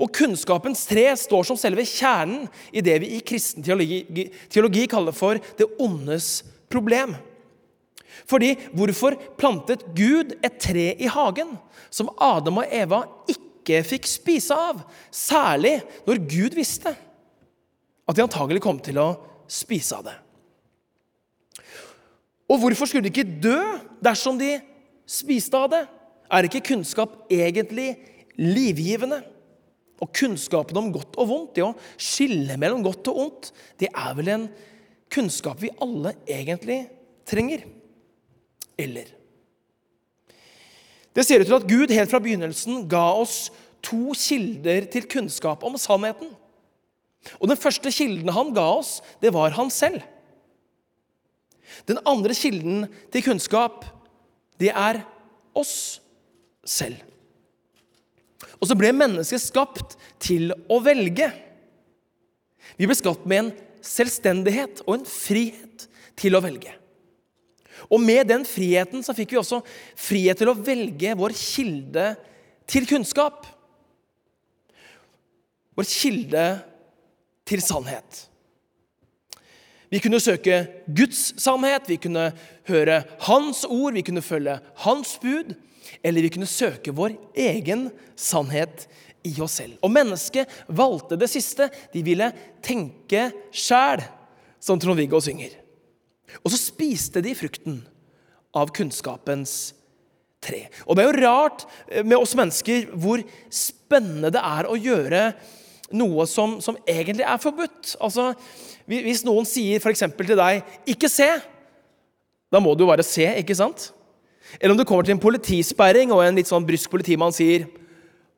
Og 0.00 0.12
kunnskapens 0.16 0.86
tre 0.88 1.08
står 1.18 1.48
som 1.48 1.58
selve 1.60 1.84
kjernen 1.84 2.46
i 2.72 2.82
det 2.84 2.96
vi 3.02 3.10
i 3.16 3.24
kristen 3.26 3.64
teologi, 3.64 4.30
teologi 4.48 4.86
kaller 4.88 5.16
for 5.16 5.40
det 5.58 5.68
ondes 5.82 6.38
problem. 6.72 7.16
Fordi 8.30 8.54
hvorfor 8.76 9.16
plantet 9.38 9.84
Gud 9.96 10.32
et 10.40 10.56
tre 10.62 10.92
i 10.96 11.10
hagen 11.10 11.56
som 11.92 12.10
Adam 12.16 12.62
og 12.62 12.72
Eva 12.74 13.02
ikke 13.30 13.82
fikk 13.86 14.08
spise 14.08 14.56
av? 14.56 14.80
Særlig 15.12 15.78
når 16.08 16.24
Gud 16.30 16.56
visste 16.58 16.94
at 16.94 18.16
de 18.16 18.24
antagelig 18.24 18.62
kom 18.64 18.80
til 18.82 18.98
å 19.02 19.12
spise 19.50 19.98
av 19.98 20.08
det. 20.08 20.16
Og 22.50 22.58
hvorfor 22.58 22.88
skulle 22.88 23.06
de 23.06 23.12
ikke 23.12 23.40
dø 23.42 23.58
dersom 24.02 24.38
de 24.40 24.56
spiste 25.08 25.58
av 25.58 25.70
det? 25.70 25.84
Er 26.30 26.46
ikke 26.46 26.64
kunnskap 26.72 27.14
egentlig 27.30 27.92
livgivende? 28.38 29.20
Og 30.00 30.10
kunnskapen 30.16 30.78
om 30.80 30.90
godt 30.94 31.18
og 31.20 31.28
vondt, 31.28 31.54
det 31.58 31.64
å 31.66 31.74
skille 32.00 32.56
mellom 32.58 32.82
godt 32.86 33.10
og 33.12 33.22
ondt, 33.26 33.50
det 33.78 33.90
er 33.92 34.14
vel 34.16 34.30
en 34.32 34.46
kunnskap 35.12 35.60
vi 35.60 35.72
alle 35.82 36.14
egentlig 36.24 36.82
trenger? 37.28 37.66
Eller? 38.80 39.10
Det 41.14 41.26
ser 41.26 41.42
ut 41.42 41.50
til 41.50 41.58
at 41.58 41.68
Gud 41.68 41.92
helt 41.92 42.10
fra 42.10 42.22
begynnelsen 42.22 42.86
ga 42.90 43.10
oss 43.18 43.50
to 43.84 44.14
kilder 44.16 44.86
til 44.92 45.08
kunnskap 45.10 45.64
om 45.66 45.76
sannheten. 45.80 46.32
Og 47.38 47.50
Den 47.50 47.60
første 47.60 47.92
kilden 47.92 48.32
han 48.32 48.54
ga 48.56 48.66
oss, 48.78 49.00
det 49.20 49.34
var 49.34 49.52
han 49.58 49.70
selv. 49.74 50.00
Den 51.88 52.00
andre 52.08 52.34
kilden 52.36 52.86
til 53.12 53.24
kunnskap, 53.24 53.84
det 54.60 54.72
er 54.74 55.02
oss 55.56 56.00
selv. 56.66 56.98
Og 58.60 58.68
så 58.68 58.76
ble 58.76 58.92
mennesket 58.92 59.42
skapt 59.42 59.96
til 60.20 60.52
å 60.68 60.80
velge. 60.84 61.30
Vi 62.76 62.88
ble 62.88 62.96
skapt 62.96 63.26
med 63.28 63.44
en 63.44 63.52
selvstendighet 63.84 64.82
og 64.86 64.98
en 64.98 65.08
frihet 65.08 65.86
til 66.20 66.36
å 66.36 66.42
velge. 66.44 66.74
Og 67.88 68.02
med 68.02 68.28
den 68.28 68.44
friheten 68.44 69.04
så 69.04 69.14
fikk 69.16 69.32
vi 69.34 69.40
også 69.40 69.62
frihet 69.98 70.40
til 70.40 70.50
å 70.52 70.58
velge 70.58 71.14
vår 71.16 71.34
kilde 71.36 72.10
til 72.68 72.88
kunnskap. 72.88 73.46
Vår 75.78 75.88
kilde 75.88 76.44
til 77.48 77.64
sannhet. 77.64 78.26
Vi 79.90 79.98
kunne 79.98 80.20
søke 80.22 80.62
Guds 80.86 81.32
sannhet, 81.42 81.88
vi 81.90 81.98
kunne 81.98 82.30
høre 82.70 83.02
Hans 83.26 83.64
ord, 83.66 83.96
vi 83.96 84.04
kunne 84.06 84.22
følge 84.22 84.60
Hans 84.84 85.16
bud. 85.22 85.54
Eller 86.06 86.22
vi 86.22 86.30
kunne 86.30 86.46
søke 86.46 86.94
vår 86.94 87.16
egen 87.34 87.88
sannhet 88.14 88.86
i 89.26 89.32
oss 89.42 89.58
selv. 89.58 89.74
Og 89.82 89.90
mennesket 89.92 90.48
valgte 90.68 91.18
det 91.18 91.28
siste. 91.32 91.66
De 91.92 92.04
ville 92.06 92.30
tenke 92.62 93.30
sjæl, 93.50 94.04
som 94.62 94.78
Trond-Viggo 94.78 95.18
synger. 95.24 95.56
Og 96.44 96.52
så 96.52 96.60
spiste 96.60 97.22
de 97.24 97.34
frukten 97.34 97.80
av 98.54 98.70
kunnskapens 98.76 99.72
tre. 100.42 100.66
Og 100.86 100.96
det 100.96 101.04
er 101.04 101.10
jo 101.10 101.24
rart 101.26 101.66
eh, 101.90 102.04
med 102.06 102.18
oss 102.18 102.36
mennesker 102.38 102.88
hvor 102.94 103.22
spennende 103.52 104.32
det 104.34 104.42
er 104.42 104.68
å 104.70 104.78
gjøre 104.78 105.24
noe 105.92 106.26
som, 106.30 106.58
som 106.62 106.76
egentlig 106.88 107.26
er 107.26 107.40
forbudt. 107.42 107.94
Altså, 108.00 108.32
Hvis 108.90 109.24
noen 109.26 109.46
sier 109.46 109.80
f.eks. 109.80 110.02
til 110.16 110.36
deg 110.36 110.62
'ikke 110.86 111.08
se', 111.08 111.40
da 112.50 112.58
må 112.58 112.74
du 112.74 112.84
jo 112.84 112.90
bare 112.90 113.06
se, 113.06 113.26
ikke 113.38 113.54
sant? 113.54 113.92
Eller 114.60 114.74
om 114.74 114.78
du 114.78 114.84
kommer 114.84 115.04
til 115.06 115.14
en 115.14 115.22
politisperring, 115.22 116.10
og 116.12 116.24
en 116.24 116.34
litt 116.34 116.48
sånn 116.50 116.66
brysk 116.66 116.90
politimann 116.90 117.32
sier 117.32 117.66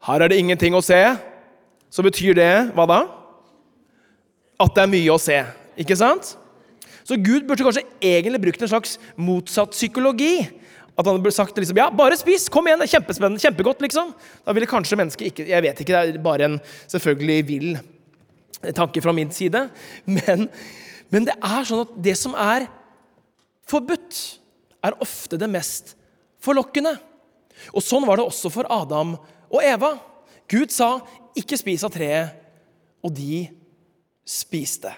'her 0.02 0.22
er 0.22 0.28
det 0.28 0.38
ingenting 0.38 0.74
å 0.74 0.84
se', 0.84 1.18
så 1.90 2.02
betyr 2.02 2.34
det 2.34 2.72
hva 2.74 2.86
da? 2.86 3.00
At 4.60 4.74
det 4.74 4.82
er 4.82 4.92
mye 4.92 5.12
å 5.12 5.20
se. 5.20 5.44
Ikke 5.76 5.96
sant? 5.96 6.36
Så 7.04 7.16
Gud 7.16 7.46
burde 7.48 7.64
kanskje 7.64 7.84
egentlig 8.00 8.40
brukt 8.40 8.62
en 8.62 8.68
slags 8.68 8.98
motsatt 9.16 9.70
psykologi. 9.74 10.48
At 10.98 11.08
han 11.08 11.22
burde 11.22 11.34
sagt 11.34 11.56
liksom, 11.56 11.78
ja, 11.80 11.88
bare 11.94 12.18
spis, 12.20 12.50
kom 12.52 12.66
igjen, 12.68 12.82
det 12.82 12.90
er 12.90 12.98
kjempespennende, 12.98 13.40
kjempegodt. 13.40 13.80
liksom. 13.84 14.12
Da 14.44 14.52
ville 14.52 14.68
kanskje 14.68 14.98
mennesket 15.00 15.30
ikke 15.30 15.46
Jeg 15.48 15.64
vet 15.64 15.80
ikke, 15.80 16.04
det 16.04 16.18
er 16.18 16.24
bare 16.24 16.48
en 16.50 16.58
selvfølgelig 16.92 17.46
vill 17.48 17.70
tanke 18.76 19.02
fra 19.02 19.14
min 19.16 19.32
side. 19.32 19.66
Men, 20.06 20.46
men 21.10 21.26
det 21.28 21.36
er 21.38 21.66
sånn 21.68 21.86
at 21.86 21.96
det 22.04 22.16
som 22.20 22.36
er 22.38 22.68
forbudt, 23.68 24.20
er 24.82 24.98
ofte 25.00 25.38
det 25.38 25.48
mest 25.50 25.94
forlokkende. 26.42 26.96
Og 27.70 27.84
sånn 27.84 28.04
var 28.06 28.18
det 28.18 28.26
også 28.26 28.50
for 28.52 28.68
Adam 28.72 29.14
og 29.52 29.60
Eva. 29.62 29.94
Gud 30.50 30.72
sa, 30.74 30.98
'Ikke 31.32 31.56
spis 31.56 31.84
av 31.86 31.92
treet', 31.94 32.34
og 33.02 33.14
de 33.14 33.46
spiste. 34.26 34.90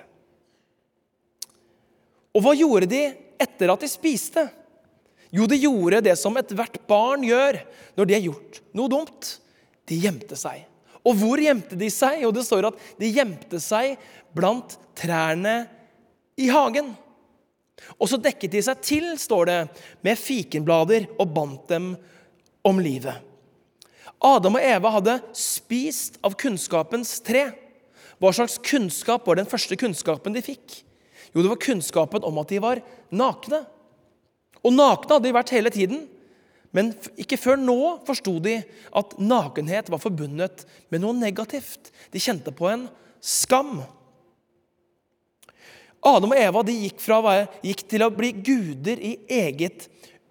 Og 2.34 2.42
hva 2.42 2.54
gjorde 2.56 2.88
de 2.90 3.02
etter 3.38 3.70
at 3.70 3.80
de 3.84 3.88
spiste? 3.88 4.42
Jo, 5.34 5.48
de 5.50 5.58
gjorde 5.58 6.04
det 6.06 6.14
som 6.20 6.36
ethvert 6.38 6.78
barn 6.86 7.24
gjør 7.26 7.58
når 7.98 8.06
de 8.06 8.14
har 8.14 8.26
gjort 8.28 8.60
noe 8.76 8.92
dumt. 8.92 9.30
De 9.90 9.98
gjemte 9.98 10.38
seg. 10.38 10.62
Og 11.04 11.18
hvor 11.20 11.40
gjemte 11.42 11.76
de 11.76 11.90
seg? 11.92 12.22
Jo, 12.22 12.30
det 12.32 12.46
står 12.46 12.70
at 12.70 12.84
de 13.00 13.10
gjemte 13.12 13.58
seg 13.60 13.98
blant 14.36 14.78
trærne 14.96 15.64
i 16.40 16.48
hagen. 16.52 16.94
Og 17.98 18.08
så 18.08 18.18
dekket 18.22 18.54
de 18.54 18.62
seg 18.64 18.80
til, 18.84 19.10
står 19.20 19.50
det, 19.50 19.58
med 20.06 20.20
fikenblader 20.20 21.10
og 21.18 21.34
bandt 21.34 21.68
dem 21.74 21.92
om 22.64 22.80
livet. 22.80 23.18
Adam 24.24 24.56
og 24.56 24.64
Eva 24.64 24.94
hadde 24.94 25.18
spist 25.36 26.16
av 26.24 26.38
kunnskapens 26.40 27.18
tre. 27.26 27.50
Hva 28.22 28.30
slags 28.32 28.56
kunnskap 28.62 29.26
var 29.28 29.36
den 29.36 29.50
første 29.50 29.76
kunnskapen 29.76 30.32
de 30.32 30.40
fikk? 30.44 30.80
Jo, 31.34 31.42
det 31.42 31.50
var 31.50 31.60
kunnskapen 31.60 32.24
om 32.24 32.38
at 32.40 32.54
de 32.54 32.62
var 32.62 32.80
nakne. 33.12 33.64
Og 34.64 34.72
nakne 34.72 35.16
hadde 35.16 35.28
de 35.28 35.36
vært 35.36 35.52
hele 35.54 35.72
tiden. 35.72 36.06
Men 36.74 36.90
ikke 37.20 37.38
før 37.38 37.60
nå 37.60 37.78
forsto 38.06 38.38
de 38.42 38.56
at 38.98 39.12
nakenhet 39.22 39.90
var 39.92 40.02
forbundet 40.02 40.64
med 40.90 41.04
noe 41.04 41.14
negativt. 41.14 41.92
De 42.10 42.22
kjente 42.22 42.54
på 42.54 42.66
en 42.72 42.88
skam. 43.22 43.78
Adam 46.04 46.34
og 46.34 46.40
Eva 46.40 46.64
gikk, 46.68 46.98
fra, 47.00 47.20
gikk 47.64 47.86
til 47.88 48.04
å 48.04 48.12
bli 48.12 48.34
guder 48.44 49.00
i 49.00 49.14
eget 49.30 49.86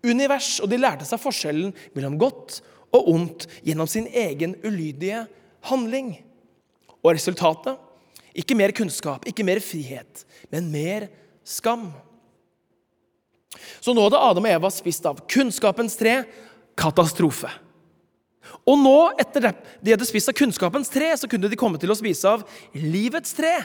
univers, 0.06 0.60
og 0.62 0.70
de 0.70 0.78
lærte 0.78 1.08
seg 1.08 1.22
forskjellen 1.22 1.72
mellom 1.96 2.20
godt 2.22 2.60
og 2.94 3.10
ondt 3.10 3.48
gjennom 3.66 3.90
sin 3.90 4.06
egen 4.12 4.54
ulydige 4.66 5.24
handling. 5.72 6.14
Og 7.02 7.16
resultatet? 7.16 7.80
Ikke 8.38 8.58
mer 8.58 8.74
kunnskap, 8.74 9.26
ikke 9.30 9.46
mer 9.46 9.62
frihet, 9.62 10.24
men 10.54 10.70
mer 10.74 11.08
skam. 11.46 11.92
Så 13.84 13.94
nå 13.94 14.06
hadde 14.06 14.22
Adam 14.22 14.48
og 14.48 14.56
Eva 14.56 14.72
spist 14.74 15.06
av 15.10 15.22
kunnskapens 15.30 15.98
tre 16.00 16.22
katastrofe. 16.80 17.52
Og 18.68 18.80
nå, 18.80 18.98
etter 19.20 19.48
det 19.48 19.54
de 19.84 19.94
hadde 19.94 20.08
spist 20.08 20.32
av 20.32 20.38
kunnskapens 20.38 20.92
tre, 20.92 21.12
så 21.20 21.28
kunne 21.32 21.50
de 21.52 21.60
komme 21.60 21.80
til 21.82 21.92
å 21.92 21.98
spise 21.98 22.30
av 22.30 22.46
livets 22.76 23.36
tre. 23.36 23.56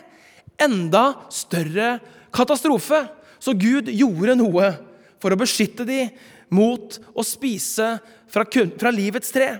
Enda 0.58 1.12
større 1.32 1.98
katastrofe. 2.34 3.04
Så 3.38 3.54
Gud 3.54 3.90
gjorde 3.92 4.38
noe 4.38 4.72
for 5.22 5.34
å 5.34 5.38
beskytte 5.38 5.86
dem 5.86 6.10
mot 6.50 6.98
å 7.14 7.24
spise 7.26 7.96
fra, 8.30 8.44
fra 8.48 8.94
livets 8.94 9.30
tre. 9.34 9.58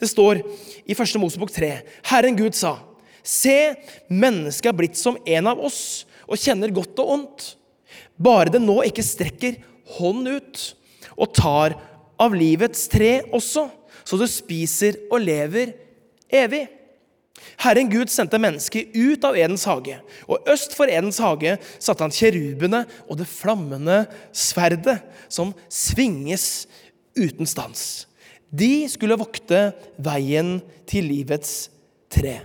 Det 0.00 0.10
står 0.10 0.42
i 0.84 0.92
1. 0.92 1.16
Mosebok 1.22 1.52
3.: 1.54 1.70
Herren 2.10 2.36
Gud 2.36 2.56
sa, 2.58 2.76
Se, 3.24 3.72
mennesket 4.12 4.68
er 4.68 4.76
blitt 4.76 4.98
som 5.00 5.16
en 5.16 5.46
av 5.48 5.60
oss 5.64 6.04
og 6.28 6.36
kjenner 6.36 6.72
godt 6.74 6.98
og 7.00 7.12
ondt. 7.14 7.46
Bare 8.16 8.52
det 8.52 8.62
nå 8.62 8.80
ikke 8.86 9.04
strekker 9.04 9.58
hånd 9.96 10.28
ut 10.28 10.62
og 11.14 11.34
tar 11.34 11.74
av 12.20 12.34
livets 12.36 12.86
tre 12.90 13.18
også, 13.34 13.66
så 14.04 14.18
du 14.20 14.26
spiser 14.30 14.98
og 15.10 15.22
lever 15.24 15.74
evig. 16.34 16.64
Herren 17.60 17.90
Gud 17.90 18.10
sendte 18.12 18.38
mennesket 18.40 18.94
ut 18.94 19.24
av 19.26 19.36
Edens 19.38 19.66
hage, 19.68 19.98
og 20.30 20.46
øst 20.50 20.74
for 20.76 20.90
Edens 20.90 21.18
hage 21.22 21.56
satte 21.82 22.04
han 22.04 22.14
kjerubene 22.14 22.84
og 23.08 23.18
det 23.20 23.28
flammende 23.30 24.04
sverdet, 24.34 25.00
som 25.28 25.52
svinges 25.72 26.66
uten 27.18 27.48
stans. 27.48 28.06
De 28.54 28.86
skulle 28.90 29.18
vokte 29.18 29.72
veien 29.98 30.58
til 30.88 31.08
livets 31.10 31.68
tre. 32.12 32.42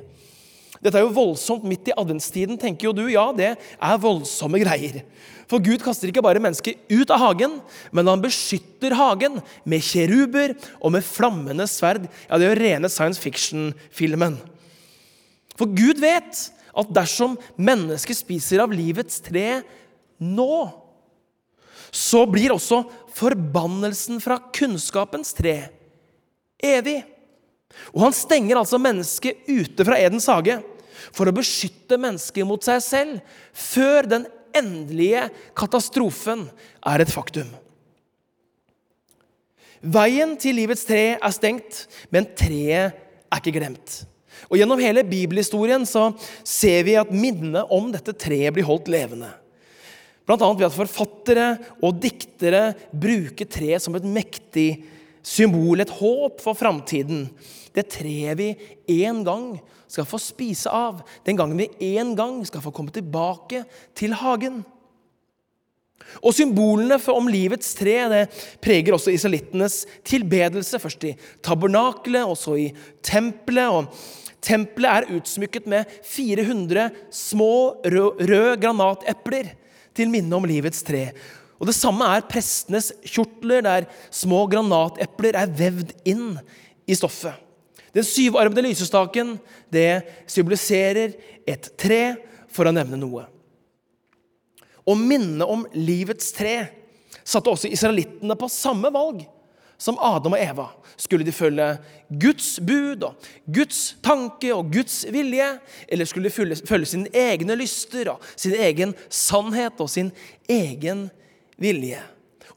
Dette 0.79 0.95
er 0.95 1.03
jo 1.03 1.13
voldsomt 1.13 1.65
midt 1.67 1.91
i 1.91 1.95
adventstiden, 1.99 2.57
tenker 2.57 2.89
jo 2.89 2.95
du. 2.95 3.03
Ja, 3.11 3.29
det 3.35 3.51
er 3.59 4.01
voldsomme 4.01 4.61
greier. 4.63 5.01
For 5.49 5.61
Gud 5.65 5.81
kaster 5.81 6.11
ikke 6.11 6.21
bare 6.21 6.41
mennesket 6.43 6.77
ut 6.93 7.09
av 7.09 7.23
hagen, 7.23 7.57
men 7.95 8.09
han 8.11 8.21
beskytter 8.21 8.93
hagen 8.97 9.39
med 9.65 9.81
kjeruber 9.81 10.53
og 10.77 10.93
med 10.93 11.05
flammende 11.05 11.65
sverd. 11.69 12.05
Ja, 12.29 12.37
det 12.37 12.45
er 12.45 12.53
jo 12.53 12.59
rene 12.61 12.91
science 12.93 13.21
fiction-filmen. 13.23 14.37
For 15.57 15.73
Gud 15.73 15.99
vet 16.03 16.45
at 16.79 16.93
dersom 16.93 17.35
mennesket 17.57 18.21
spiser 18.21 18.61
av 18.63 18.73
livets 18.75 19.17
tre 19.25 19.63
nå, 20.21 20.53
så 21.89 22.21
blir 22.29 22.53
også 22.53 22.83
forbannelsen 23.17 24.21
fra 24.21 24.37
kunnskapens 24.53 25.33
tre 25.33 25.63
evig. 26.61 26.99
Og 27.95 28.03
han 28.05 28.13
stenger 28.13 28.59
altså 28.59 28.77
mennesket 28.81 29.49
ute 29.49 29.85
fra 29.87 29.97
Edens 29.97 30.29
hage 30.29 30.59
for 31.15 31.29
å 31.29 31.33
beskytte 31.33 31.97
mennesket 32.01 32.45
mot 32.45 32.61
seg 32.65 32.83
selv 32.85 33.39
før 33.55 34.09
den 34.13 34.27
endelige 34.55 35.27
katastrofen 35.57 36.47
er 36.85 37.03
et 37.03 37.11
faktum. 37.11 37.49
Veien 39.79 40.35
til 40.39 40.57
livets 40.59 40.83
tre 40.87 41.15
er 41.15 41.33
stengt, 41.35 41.85
men 42.11 42.27
treet 42.35 42.95
er 42.95 43.39
ikke 43.39 43.55
glemt. 43.55 44.01
Og 44.49 44.57
Gjennom 44.59 44.81
hele 44.81 45.05
bibelhistorien 45.07 45.85
så 45.87 46.09
ser 46.47 46.83
vi 46.87 46.97
at 46.99 47.11
minnet 47.11 47.71
om 47.71 47.89
dette 47.93 48.15
treet 48.15 48.55
blir 48.55 48.67
holdt 48.67 48.89
levende. 48.91 49.31
Bl.a. 50.27 50.37
ved 50.53 50.67
at 50.67 50.75
forfattere 50.75 51.47
og 51.81 51.97
diktere 52.03 52.73
bruker 52.93 53.49
treet 53.49 53.81
som 53.81 53.95
et 53.97 54.05
mektig 54.05 54.69
symbol, 55.25 55.81
et 55.81 55.97
håp 55.99 56.41
for 56.43 56.57
framtiden. 56.57 57.27
Det 57.75 57.87
treet 57.93 58.39
vi 58.39 58.49
en 59.03 59.23
gang 59.27 59.45
skal 59.89 60.05
få 60.05 60.19
spise 60.21 60.69
av, 60.69 61.01
den 61.25 61.37
gangen 61.39 61.57
vi 61.59 61.69
en 61.97 62.13
gang 62.17 62.41
skal 62.45 62.63
få 62.63 62.73
komme 62.75 62.93
tilbake 62.93 63.63
til 63.97 64.13
hagen. 64.17 64.61
Og 66.23 66.33
Symbolene 66.33 66.97
om 67.13 67.27
livets 67.29 67.75
tre 67.77 67.97
det 68.11 68.23
preger 68.63 68.95
også 68.95 69.13
israelittenes 69.13 69.83
tilbedelse. 70.07 70.79
Først 70.81 71.05
i 71.05 71.15
tabernakelet, 71.45 72.25
og 72.25 72.37
så 72.39 72.55
i 72.57 72.69
tempelet. 73.05 73.69
og 73.69 74.39
Tempelet 74.41 74.89
er 74.89 75.17
utsmykket 75.17 75.67
med 75.69 75.99
400 76.07 76.89
små 77.13 77.51
røde 77.83 78.55
granatepler 78.61 79.53
til 79.95 80.11
minne 80.11 80.35
om 80.37 80.47
livets 80.47 80.81
tre. 80.87 81.09
Og 81.59 81.67
Det 81.67 81.75
samme 81.75 82.07
er 82.07 82.27
prestenes 82.27 82.93
kjortler, 83.03 83.61
der 83.65 83.87
små 84.11 84.45
granatepler 84.47 85.35
er 85.35 85.51
vevd 85.51 85.91
inn 86.07 86.39
i 86.87 86.95
stoffet. 86.95 87.35
Den 87.93 88.05
syvarmede 88.05 88.63
lysestaken 88.63 89.35
det 89.73 90.05
symboliserer 90.29 91.17
et 91.49 91.71
tre, 91.77 92.03
for 92.49 92.65
å 92.65 92.73
nevne 92.73 92.97
noe. 92.97 93.27
Og 94.89 94.97
minnet 94.97 95.45
om 95.45 95.67
livets 95.75 96.31
tre 96.33 96.63
satte 97.21 97.51
også 97.51 97.69
israelittene 97.69 98.33
på 98.39 98.49
samme 98.49 98.89
valg 98.93 99.21
som 99.79 99.99
Adam 100.01 100.33
og 100.33 100.41
Eva. 100.41 100.65
Skulle 100.97 101.27
de 101.27 101.33
følge 101.35 101.67
Guds 102.09 102.55
bud 102.65 103.05
og 103.05 103.29
Guds 103.45 103.83
tanke 104.03 104.49
og 104.55 104.73
Guds 104.73 105.03
vilje? 105.13 105.51
Eller 105.87 106.09
skulle 106.09 106.31
de 106.31 106.33
følge, 106.33 106.57
følge 106.65 106.89
sine 106.89 107.13
egne 107.13 107.55
lyster 107.59 108.15
og 108.15 108.25
sin 108.33 108.57
egen 108.57 108.97
sannhet 109.13 109.77
og 109.77 109.93
sin 109.93 110.09
egen 110.49 111.05
vilje? 111.05 111.15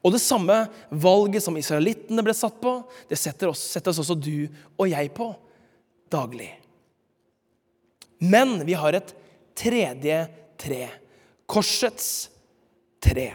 Og 0.03 0.11
det 0.11 0.21
samme 0.23 0.55
valget 0.89 1.43
som 1.45 1.57
israelittene 1.59 2.23
ble 2.25 2.35
satt 2.35 2.59
på, 2.61 2.75
det 3.07 3.19
settes 3.19 3.99
også 3.99 4.15
du 4.19 4.47
og 4.77 4.89
jeg 4.91 5.11
på 5.15 5.29
daglig. 6.11 6.51
Men 8.23 8.61
vi 8.67 8.75
har 8.79 8.95
et 8.95 9.13
tredje 9.57 10.19
tre. 10.59 10.83
Korsets 11.49 12.29
tre. 13.03 13.31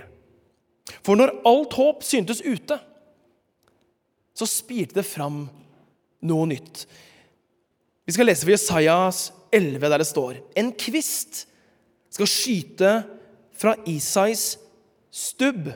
For 1.04 1.18
når 1.18 1.35
alt 1.48 1.76
håp 1.76 2.04
syntes 2.07 2.40
ute, 2.44 2.78
så 4.38 4.46
spirte 4.48 5.00
det 5.00 5.07
fram 5.09 5.42
noe 6.24 6.46
nytt. 6.48 6.87
Vi 8.09 8.14
skal 8.16 8.31
lese 8.31 8.46
for 8.46 8.54
Jesajas 8.54 9.26
11, 9.52 9.85
der 9.85 10.00
det 10.00 10.09
står 10.09 10.38
En 10.57 10.70
kvist 10.76 11.44
skal 12.12 12.28
skyte 12.31 12.92
fra 13.59 13.74
Isais 13.90 14.57
stubb. 15.18 15.70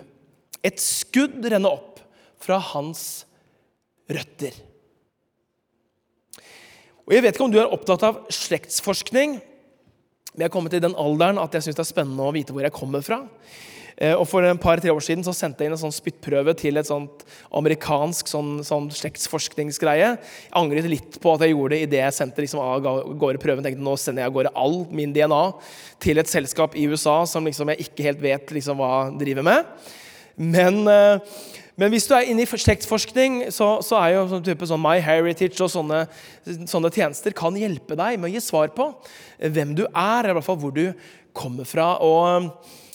Et 0.63 0.79
skudd 0.79 1.43
renner 1.43 1.75
opp 1.75 1.99
fra 2.43 2.61
hans 2.73 3.25
røtter. 4.11 4.55
Og 7.03 7.17
Jeg 7.17 7.25
vet 7.25 7.35
ikke 7.35 7.47
om 7.49 7.53
du 7.55 7.59
er 7.61 7.73
opptatt 7.75 8.05
av 8.07 8.23
slektsforskning. 8.33 9.41
Men 10.33 10.45
jeg 10.45 10.49
er 10.49 10.55
kommet 10.55 10.77
i 10.79 10.83
den 10.83 10.97
alderen 10.97 11.41
at 11.43 11.53
jeg 11.53 11.67
syns 11.67 11.77
det 11.77 11.85
er 11.85 11.91
spennende 11.91 12.25
å 12.25 12.35
vite 12.35 12.55
hvor 12.55 12.65
jeg 12.65 12.75
kommer 12.75 13.03
fra. 13.05 13.25
Eh, 14.03 14.17
og 14.17 14.27
For 14.27 14.43
en 14.47 14.59
par-tre 14.59 14.91
år 14.91 15.05
siden 15.05 15.23
så 15.23 15.35
sendte 15.37 15.63
jeg 15.63 15.71
inn 15.71 15.77
en 15.77 15.83
sånn 15.85 15.95
spyttprøve 15.95 16.57
til 16.59 16.81
et 16.81 16.89
sånt 16.89 17.23
amerikansk 17.55 18.31
sånn, 18.31 18.57
sånn 18.67 18.89
slektsforskningsgreie. 18.99 20.11
Jeg 20.17 20.59
angret 20.59 20.91
litt 20.91 21.21
på 21.23 21.37
at 21.37 21.45
jeg 21.47 21.55
gjorde 21.55 21.77
det 21.77 21.87
idet 21.87 22.03
jeg 22.03 22.19
sendte 22.19 22.43
liksom 22.43 22.63
av 22.65 22.83
gårde 22.83 23.43
prøven. 23.43 23.63
tenkte 23.63 23.85
nå 23.85 23.95
sender 24.01 24.25
jeg 24.25 24.33
av 24.33 24.37
gårde 24.39 24.55
all 24.59 24.79
min 24.91 25.15
DNA 25.15 25.43
til 26.03 26.19
et 26.19 26.31
selskap 26.31 26.75
i 26.75 26.89
USA 26.91 27.23
som 27.31 27.47
liksom 27.47 27.71
jeg 27.73 27.87
ikke 27.87 28.09
helt 28.09 28.23
vet 28.25 28.55
liksom 28.59 28.83
hva 28.83 28.93
driver 29.21 29.47
med. 29.47 29.71
Men, 30.35 30.83
eh, 30.89 31.39
men 31.79 31.95
hvis 31.95 32.09
du 32.11 32.17
er 32.17 32.27
inne 32.27 32.43
i 32.43 32.59
slektsforskning, 32.67 33.53
så, 33.55 33.77
så, 33.87 34.01
er 34.03 34.17
jo 34.17 34.29
sånn 34.35 34.45
type 34.45 34.67
sånn 34.67 34.83
MyHeritage 34.83 35.63
og 35.63 35.71
sånne, 35.71 36.05
sånne, 36.67 36.91
tjenester 36.91 37.35
kan 37.37 37.55
hjelpe 37.57 37.95
deg 37.97 38.19
med 38.19 38.33
å 38.33 38.35
gi 38.35 38.43
svar 38.43 38.75
på 38.75 38.91
hvem 39.39 39.77
du 39.79 39.87
er, 39.87 40.27
i 40.27 40.35
hvert 40.35 40.47
fall 40.47 40.59
hvor 40.59 40.75
du 40.75 40.89
kommer 41.37 41.69
fra. 41.69 41.95
Og 42.03 42.51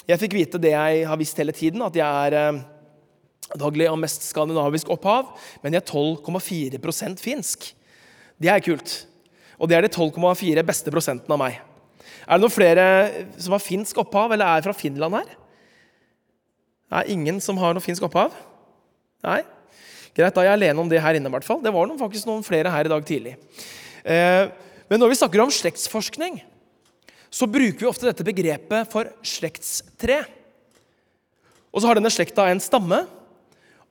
jeg 0.08 0.22
fikk 0.22 0.38
vite 0.38 0.62
det 0.62 0.72
jeg 0.72 1.06
har 1.10 1.20
visst 1.20 1.39
hele 1.39 1.56
tiden, 1.56 1.84
at 1.84 1.96
jeg 1.98 2.08
er 2.08 2.36
eh, 2.39 2.62
daglig 3.60 3.89
av 3.89 3.98
mest 4.00 4.24
skandinavisk 4.28 4.91
opphav, 4.96 5.34
men 5.63 5.76
jeg 5.76 5.84
er 5.84 5.89
12,4% 5.91 7.24
finsk. 7.24 7.72
Det 8.39 8.52
er 8.52 8.63
kult. 8.63 9.02
Og 9.58 9.70
det 9.70 9.78
er 9.78 9.88
de 9.88 9.91
12,4 9.91 10.63
beste 10.67 10.93
prosentene 10.93 11.36
av 11.36 11.41
meg. 11.41 11.60
Er 12.28 12.38
det 12.38 12.43
noen 12.43 12.54
flere 12.54 12.88
som 13.41 13.56
har 13.56 13.63
finsk 13.63 14.00
opphav, 14.04 14.34
eller 14.36 14.58
er 14.58 14.65
fra 14.65 14.76
Finland 14.76 15.20
her? 15.20 15.30
Det 16.88 17.02
er 17.02 17.12
ingen 17.12 17.39
som 17.43 17.60
har 17.60 17.76
noe 17.76 17.84
finsk 17.84 18.06
opphav? 18.08 18.36
Nei? 19.28 19.41
Greit, 20.15 20.34
da 20.34 20.41
er 20.41 20.50
jeg 20.50 20.58
alene 20.58 20.82
om 20.82 20.89
det 20.89 21.02
her 21.04 21.17
inne. 21.17 21.30
I 21.30 21.36
hvert 21.36 21.46
fall. 21.46 21.60
Det 21.63 21.74
var 21.74 21.88
noen, 21.89 22.00
faktisk 22.00 22.30
noen 22.30 22.46
flere 22.46 22.72
her 22.74 22.88
i 22.88 22.91
dag 22.91 23.04
tidlig. 23.06 23.36
Eh, 24.08 24.48
men 24.88 25.02
når 25.02 25.12
vi 25.12 25.20
snakker 25.20 25.43
om 25.43 25.52
slektsforskning, 25.54 26.39
så 27.30 27.48
bruker 27.50 27.84
vi 27.84 27.90
ofte 27.90 28.08
dette 28.08 28.26
begrepet 28.26 28.90
for 28.92 29.10
slektstre. 29.26 30.22
Og 31.74 31.82
så 31.82 31.90
har 31.90 32.00
denne 32.00 32.12
slekta 32.13 32.48
en 32.50 32.63
stamme, 32.63 33.04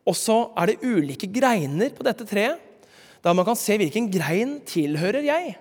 og 0.07 0.17
så 0.17 0.39
er 0.59 0.73
det 0.73 0.81
ulike 0.87 1.29
greiner 1.31 1.93
på 1.95 2.07
dette 2.07 2.27
treet, 2.29 2.63
der 3.25 3.35
man 3.35 3.47
kan 3.49 3.59
se 3.59 3.75
hvilken 3.81 4.07
grein 4.13 4.59
tilhører 4.69 5.25
jeg, 5.27 5.57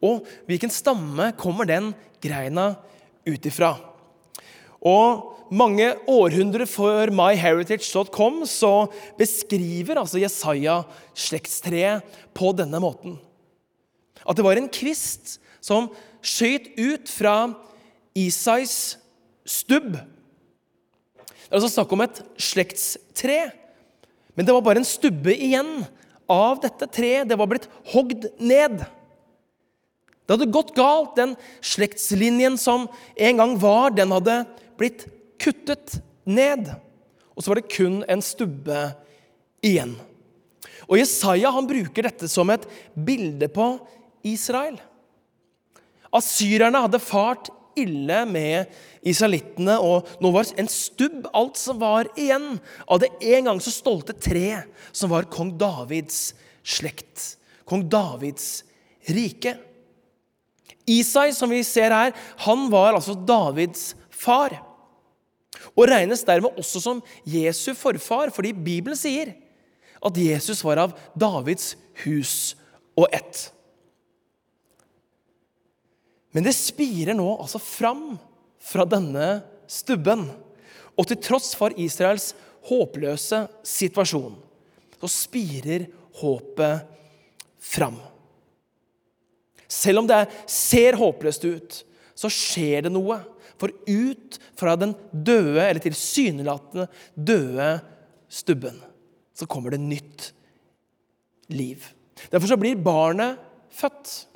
og 0.00 0.26
hvilken 0.48 0.72
stamme 0.72 1.32
kommer 1.36 1.68
den 1.68 1.90
greina 2.22 2.70
ut 3.28 3.48
ifra. 3.50 3.74
Og 4.78 5.38
mange 5.50 5.90
århundrer 6.08 6.68
før 6.68 7.10
myheritage.com 7.14 8.42
så 8.48 8.72
beskriver 9.18 10.00
altså 10.00 10.20
Jesaja 10.22 10.82
slektstreet 11.16 12.18
på 12.36 12.52
denne 12.56 12.80
måten. 12.82 13.16
At 14.28 14.38
det 14.38 14.44
var 14.46 14.60
en 14.60 14.70
kvist 14.72 15.38
som 15.64 15.88
skjøt 16.28 16.72
ut 16.78 17.10
fra 17.10 17.36
Isais 18.18 18.98
stubb. 19.48 19.94
Det 19.96 21.54
er 21.54 21.60
altså 21.60 21.70
snakk 21.72 21.92
om 21.96 22.04
et 22.04 22.20
slektstre, 22.36 23.38
men 24.36 24.46
det 24.46 24.54
var 24.54 24.64
bare 24.66 24.82
en 24.82 24.86
stubbe 24.86 25.32
igjen 25.32 25.80
av 26.30 26.60
dette 26.62 26.86
treet. 26.92 27.26
Det 27.26 27.38
var 27.40 27.48
blitt 27.50 27.66
hogd 27.94 28.28
ned. 28.38 28.84
Det 30.28 30.36
hadde 30.36 30.52
gått 30.52 30.74
galt. 30.76 31.16
Den 31.16 31.32
slektslinjen 31.64 32.58
som 32.60 32.84
en 33.16 33.40
gang 33.40 33.56
var, 33.58 33.94
den 33.96 34.12
hadde 34.12 34.42
blitt 34.78 35.06
kuttet 35.40 35.96
ned. 36.28 36.68
Og 37.32 37.42
så 37.42 37.50
var 37.50 37.62
det 37.62 37.72
kun 37.72 38.02
en 38.04 38.22
stubbe 38.22 38.82
igjen. 39.64 39.96
Og 40.84 41.00
Jesaja 41.00 41.50
han 41.56 41.66
bruker 41.68 42.06
dette 42.06 42.28
som 42.30 42.52
et 42.52 42.68
bilde 42.94 43.48
på 43.52 43.72
Israel. 44.28 44.76
Asyrerne 46.14 46.80
hadde 46.84 47.00
fart 47.02 47.50
ille 47.78 48.22
med 48.28 48.68
israelittene, 49.06 49.76
og 49.78 50.08
nå 50.22 50.32
var 50.34 50.50
en 50.58 50.70
stubb 50.70 51.28
alt 51.36 51.58
som 51.60 51.80
var 51.82 52.10
igjen 52.18 52.56
av 52.88 53.02
det 53.02 53.10
en 53.34 53.50
gang 53.50 53.62
så 53.62 53.72
stolte 53.74 54.16
tre 54.16 54.62
som 54.90 55.12
var 55.12 55.28
kong 55.30 55.54
Davids 55.60 56.32
slekt. 56.66 57.34
Kong 57.68 57.84
Davids 57.90 58.62
rike. 59.08 59.56
Isai, 60.88 61.30
som 61.36 61.52
vi 61.52 61.60
ser 61.66 61.92
her, 61.92 62.14
han 62.44 62.68
var 62.72 62.94
altså 62.96 63.14
Davids 63.14 63.92
far. 64.08 64.56
Og 65.76 65.88
regnes 65.90 66.24
dermed 66.26 66.56
også 66.58 66.80
som 66.82 67.02
Jesu 67.28 67.74
forfar, 67.76 68.32
fordi 68.34 68.54
Bibelen 68.56 68.96
sier 68.98 69.34
at 69.98 70.18
Jesus 70.18 70.62
var 70.64 70.80
av 70.86 70.96
Davids 71.18 71.74
hus 72.04 72.56
og 72.98 73.08
ett. 73.12 73.48
Men 76.34 76.44
det 76.44 76.56
spirer 76.56 77.16
nå 77.16 77.28
altså 77.38 77.60
fram 77.62 78.18
fra 78.60 78.84
denne 78.88 79.38
stubben. 79.70 80.26
Og 80.98 81.08
til 81.08 81.20
tross 81.22 81.54
for 81.56 81.74
Israels 81.78 82.32
håpløse 82.68 83.44
situasjon, 83.66 84.36
så 84.98 85.10
spirer 85.10 85.86
håpet 86.20 86.84
fram. 87.62 87.96
Selv 89.68 90.02
om 90.02 90.08
det 90.08 90.24
ser 90.50 90.98
håpløst 90.98 91.44
ut, 91.44 91.80
så 92.18 92.30
skjer 92.32 92.88
det 92.88 92.92
noe. 92.92 93.20
For 93.58 93.72
ut 93.90 94.38
fra 94.58 94.76
den 94.78 94.94
døde, 95.12 95.64
eller 95.64 95.82
tilsynelatende 95.82 96.86
døde 97.14 97.70
stubben, 98.30 98.76
så 99.34 99.48
kommer 99.50 99.74
det 99.74 99.82
nytt 99.82 100.28
liv. 101.50 101.82
Derfor 102.30 102.50
så 102.50 102.58
blir 102.60 102.78
barnet 102.82 103.38
født. 103.74 104.27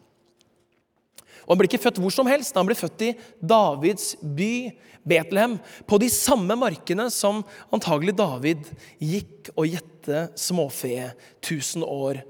Og 1.52 1.58
Han 1.58 1.60
blir 1.60 1.68
ikke 1.68 1.82
født 1.84 1.98
hvor 2.00 2.12
som 2.14 2.28
helst. 2.30 2.56
Han 2.56 2.64
blir 2.64 2.78
født 2.78 3.02
i 3.04 3.10
Davids 3.44 4.14
by, 4.24 4.72
Betlehem, 5.04 5.58
på 5.84 5.98
de 6.00 6.08
samme 6.08 6.56
markene 6.56 7.10
som 7.12 7.42
antagelig 7.74 8.14
David 8.16 8.70
gikk 8.96 9.50
og 9.52 9.68
gjette 9.68 10.22
småfe 10.40 11.10
tusen 11.44 11.84
år 11.84 12.22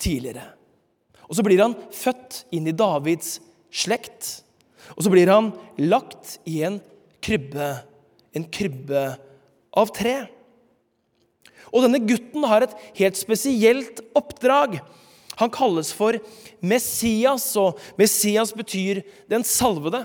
tidligere. 0.00 0.46
Og 1.28 1.36
Så 1.36 1.44
blir 1.44 1.60
han 1.60 1.76
født 1.92 2.46
inn 2.56 2.70
i 2.72 2.72
Davids 2.72 3.36
slekt. 3.68 4.40
Og 4.96 5.04
så 5.04 5.12
blir 5.12 5.28
han 5.28 5.52
lagt 5.76 6.38
i 6.48 6.62
en 6.64 6.80
krybbe, 7.20 7.74
en 8.32 8.48
krybbe 8.48 9.04
av 9.76 9.92
tre. 9.92 10.16
Og 11.68 11.84
denne 11.84 12.00
gutten 12.00 12.48
har 12.48 12.64
et 12.64 12.74
helt 12.96 13.20
spesielt 13.20 14.00
oppdrag. 14.16 14.80
Han 15.40 15.52
kalles 15.52 15.92
for 15.96 16.18
Messias, 16.60 17.48
og 17.56 17.80
Messias 18.00 18.52
betyr 18.56 19.02
den 19.30 19.44
salvede. 19.46 20.04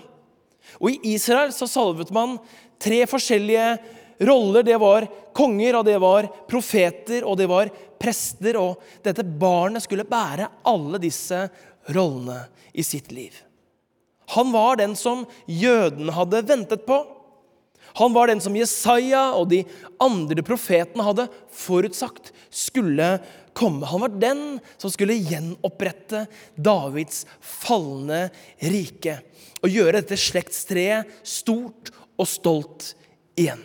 Og 0.79 0.91
I 0.91 1.15
Israel 1.15 1.53
så 1.55 1.67
salvet 1.69 2.11
man 2.15 2.37
tre 2.81 3.03
forskjellige 3.09 3.75
roller. 4.27 4.63
Det 4.63 4.77
var 4.81 5.07
konger, 5.35 5.79
og 5.79 5.87
det 5.87 5.97
var 6.01 6.29
profeter, 6.49 7.25
og 7.27 7.37
det 7.39 7.49
var 7.51 7.71
prester. 7.99 8.59
Og 8.59 8.79
dette 9.05 9.25
barnet 9.25 9.83
skulle 9.83 10.07
bære 10.07 10.49
alle 10.71 11.01
disse 11.03 11.45
rollene 11.95 12.45
i 12.73 12.85
sitt 12.85 13.11
liv. 13.15 13.35
Han 14.33 14.55
var 14.55 14.79
den 14.79 14.95
som 14.97 15.25
jødene 15.45 16.15
hadde 16.15 16.45
ventet 16.47 16.87
på. 16.87 17.03
Han 17.95 18.15
var 18.15 18.27
den 18.27 18.41
som 18.43 18.55
Jesaja 18.57 19.29
og 19.37 19.51
de 19.53 19.61
andre 20.03 20.43
profetene 20.43 21.05
hadde 21.05 21.29
forutsagt 21.55 22.33
skulle 22.51 23.13
komme. 23.55 23.87
Han 23.87 24.03
var 24.03 24.17
den 24.19 24.43
som 24.77 24.91
skulle 24.93 25.17
gjenopprette 25.17 26.25
Davids 26.55 27.23
falne 27.39 28.27
rike 28.59 29.19
og 29.63 29.71
gjøre 29.71 30.01
dette 30.01 30.19
slektstreet 30.19 31.09
stort 31.25 31.93
og 32.19 32.27
stolt 32.29 32.91
igjen. 33.39 33.63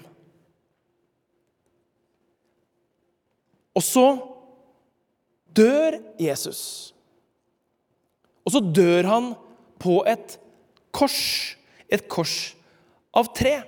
Og 3.76 3.84
så 3.86 4.06
dør 5.54 5.98
Jesus. 6.20 6.92
Og 8.46 8.54
så 8.54 8.62
dør 8.62 9.08
han 9.08 9.32
på 9.80 10.00
et 10.08 10.36
kors. 10.94 11.56
Et 11.90 12.02
kors 12.10 12.52
av 13.16 13.32
tre. 13.34 13.60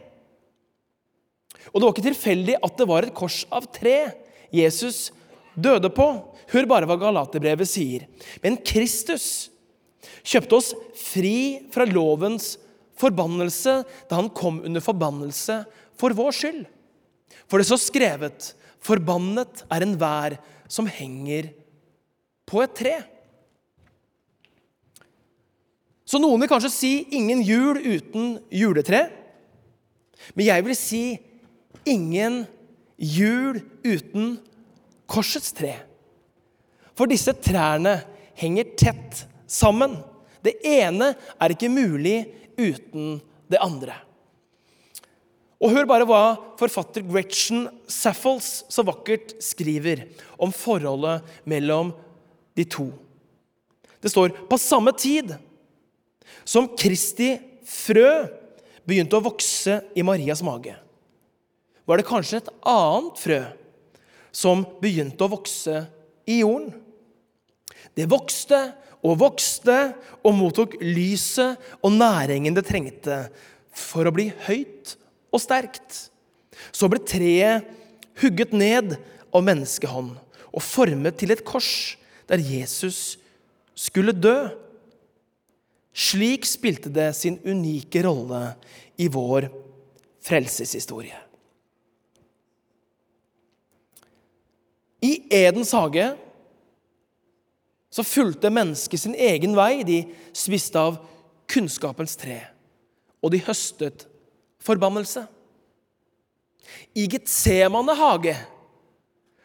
Og 1.73 1.79
det 1.79 1.87
var 1.87 1.95
ikke 1.95 2.11
tilfeldig 2.11 2.59
at 2.59 2.79
det 2.79 2.89
var 2.91 3.07
et 3.07 3.17
kors 3.17 3.43
av 3.55 3.67
tre 3.75 3.97
Jesus 4.53 5.11
døde 5.55 5.91
på. 5.93 6.09
Hør 6.53 6.69
bare 6.71 6.89
hva 6.89 6.99
Galaterbrevet 7.01 7.69
sier. 7.69 8.07
Men 8.45 8.61
Kristus 8.61 9.51
kjøpte 10.23 10.59
oss 10.59 10.73
fri 10.99 11.63
fra 11.73 11.87
lovens 11.89 12.57
forbannelse 13.01 13.81
da 14.11 14.19
han 14.19 14.31
kom 14.35 14.61
under 14.63 14.85
forbannelse 14.85 15.63
for 15.99 16.15
vår 16.17 16.37
skyld. 16.37 16.65
For 17.49 17.61
det 17.61 17.69
så 17.69 17.81
skrevet:" 17.81 18.55
Forbannet 18.83 19.61
er 19.71 19.85
enhver 19.85 20.35
som 20.67 20.89
henger 20.91 21.53
på 22.51 22.65
et 22.65 22.73
tre. 22.75 22.95
Så 26.03 26.19
noen 26.19 26.43
vil 26.43 26.51
kanskje 26.51 26.71
si 26.75 27.07
'ingen 27.11 27.43
jul 27.47 27.79
uten 27.79 28.41
juletre'. 28.51 29.11
Men 30.35 30.47
jeg 30.47 30.65
vil 30.65 30.77
si 30.77 31.21
'ingen 31.87 32.47
jul 32.99 33.63
uten 33.85 34.41
korsets 35.13 35.53
tre'. 35.53 35.77
For 36.97 37.09
disse 37.09 37.33
trærne 37.45 38.01
henger 38.41 38.73
tett 38.77 39.27
sammen. 39.49 39.99
Det 40.45 40.59
ene 40.65 41.13
er 41.41 41.55
ikke 41.55 41.71
mulig 41.73 42.25
uten 42.59 43.21
det 43.53 43.61
andre. 43.61 43.95
Og 45.63 45.71
Hør 45.71 45.87
bare 45.87 46.07
hva 46.09 46.23
forfatter 46.59 47.05
Gretchen 47.07 47.69
Saffels 47.87 48.65
så 48.73 48.83
vakkert 48.83 49.37
skriver 49.43 50.09
om 50.43 50.51
forholdet 50.51 51.23
mellom 51.47 51.93
de 52.59 52.67
to. 52.67 52.89
Det 54.03 54.11
står 54.11 54.35
på 54.51 54.59
samme 54.59 54.91
tid 54.99 55.37
som 56.43 56.67
Kristi 56.75 57.37
frø 57.69 58.27
begynte 58.83 59.15
å 59.15 59.23
vokse 59.23 59.79
i 59.95 60.03
Marias 60.03 60.43
mage, 60.43 60.75
var 61.87 61.99
det 61.99 62.09
kanskje 62.09 62.41
et 62.41 62.51
annet 62.67 63.21
frø 63.23 63.39
som 64.33 64.65
begynte 64.81 65.25
å 65.25 65.33
vokse 65.33 65.85
i 66.29 66.41
jorden. 66.41 66.73
Det 67.95 68.09
vokste 68.09 68.59
og 69.03 69.19
vokste 69.21 69.79
og 70.23 70.37
mottok 70.39 70.79
lyset 70.81 71.61
og 71.83 71.95
næringen 71.95 72.57
det 72.57 72.65
trengte 72.69 73.27
for 73.77 74.07
å 74.09 74.15
bli 74.15 74.31
høyt 74.47 74.95
og 75.33 75.43
sterkt. 75.43 76.09
Så 76.73 76.89
ble 76.91 77.03
treet 77.05 77.69
hugget 78.23 78.53
ned 78.55 78.97
av 79.33 79.45
menneskehånd 79.45 80.15
og 80.53 80.65
formet 80.65 81.17
til 81.21 81.33
et 81.35 81.45
kors 81.47 81.97
der 82.31 82.43
Jesus 82.45 83.17
skulle 83.75 84.15
dø. 84.15 84.53
Slik 85.93 86.47
spilte 86.49 86.93
det 86.93 87.11
sin 87.17 87.39
unike 87.45 88.05
rolle 88.07 88.55
i 89.01 89.09
vår 89.13 89.51
frelseshistorie. 90.25 91.19
I 95.03 95.17
Edens 95.35 95.73
hage 95.75 96.13
så 97.93 98.05
fulgte 98.07 98.53
mennesket 98.53 99.03
sin 99.03 99.17
egen 99.19 99.57
vei. 99.59 99.83
De 99.85 99.99
spiste 100.37 100.81
av 100.81 101.01
kunnskapens 101.51 102.15
tre, 102.17 102.39
og 103.21 103.35
de 103.35 103.43
høstet 103.45 104.07
forbannelse. 104.63 105.27
I 106.97 107.09
Getsemane 107.11 107.97
hage 107.99 108.37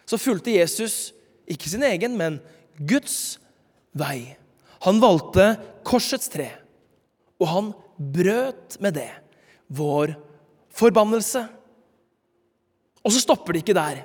så 0.07 0.19
fulgte 0.21 0.55
Jesus 0.55 1.11
ikke 1.49 1.71
sin 1.71 1.83
egen, 1.83 2.15
men 2.19 2.39
Guds 2.77 3.39
vei. 3.97 4.37
Han 4.85 5.01
valgte 5.03 5.55
korsets 5.87 6.29
tre, 6.31 6.51
og 7.41 7.49
han 7.51 7.73
brøt 7.97 8.77
med 8.83 8.95
det 8.99 9.09
vår 9.73 10.13
forbannelse. 10.77 11.43
Og 13.03 13.13
så 13.13 13.23
stopper 13.23 13.55
det 13.55 13.65
ikke 13.65 13.75
der. 13.77 14.03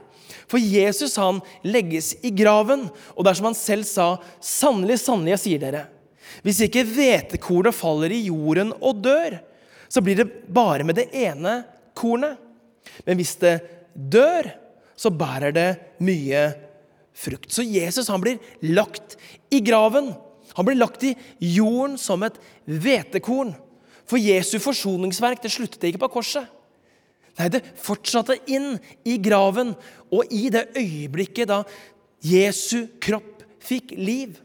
For 0.51 0.61
Jesus 0.61 1.17
han 1.21 1.41
legges 1.65 2.13
i 2.25 2.33
graven, 2.35 2.89
og 3.15 3.25
det 3.25 3.33
er 3.33 3.39
som 3.41 3.51
han 3.51 3.59
selv 3.59 3.89
sa, 3.89 4.09
sannelig, 4.43 5.01
sannelig, 5.03 5.37
jeg 5.37 5.45
sier 5.45 5.63
dere, 5.63 5.85
hvis 6.41 6.63
ikke 6.65 6.87
hvetekornet 6.89 7.77
faller 7.77 8.15
i 8.15 8.25
jorden 8.31 8.73
og 8.81 9.03
dør, 9.05 9.37
så 9.93 10.01
blir 10.01 10.23
det 10.23 10.29
bare 10.49 10.87
med 10.89 10.97
det 10.97 11.11
ene 11.13 11.61
kornet. 11.99 12.39
Men 13.05 13.19
hvis 13.21 13.35
det 13.43 13.59
dør, 13.93 14.49
så 14.97 15.13
bærer 15.13 15.53
det 15.53 15.69
mye 16.05 16.47
frukt. 17.13 17.51
Så 17.53 17.65
Jesus 17.67 18.09
han 18.09 18.23
blir 18.23 18.41
lagt 18.73 19.19
i 19.53 19.61
graven. 19.65 20.13
Han 20.57 20.69
blir 20.69 20.81
lagt 20.81 21.05
i 21.05 21.15
jorden 21.53 21.99
som 22.01 22.25
et 22.25 22.39
hvetekorn. 22.65 23.53
For 24.09 24.21
Jesu 24.21 24.59
forsoningsverk 24.63 25.43
det 25.45 25.53
sluttet 25.53 25.91
ikke 25.91 26.05
på 26.07 26.13
korset. 26.19 26.49
Nei, 27.39 27.49
det 27.49 27.63
fortsatte 27.81 28.37
inn 28.53 28.77
i 29.09 29.17
graven 29.23 29.73
og 30.13 30.33
i 30.35 30.49
det 30.53 30.69
øyeblikket 30.77 31.49
da 31.49 31.63
Jesu 32.23 32.85
kropp 33.03 33.43
fikk 33.63 33.95
liv. 33.97 34.37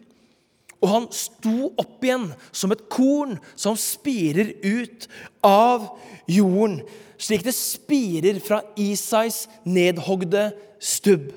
Og 0.78 0.92
han 0.92 1.08
sto 1.16 1.72
opp 1.74 2.06
igjen 2.06 2.30
som 2.56 2.72
et 2.74 2.86
korn 2.94 3.36
som 3.58 3.78
spirer 3.80 4.54
ut 4.62 5.08
av 5.46 5.90
jorden, 6.30 6.80
slik 7.18 7.44
det 7.48 7.56
spirer 7.58 8.38
fra 8.44 8.62
Isais 8.78 9.46
nedhogde 9.66 10.52
stubb. 10.78 11.32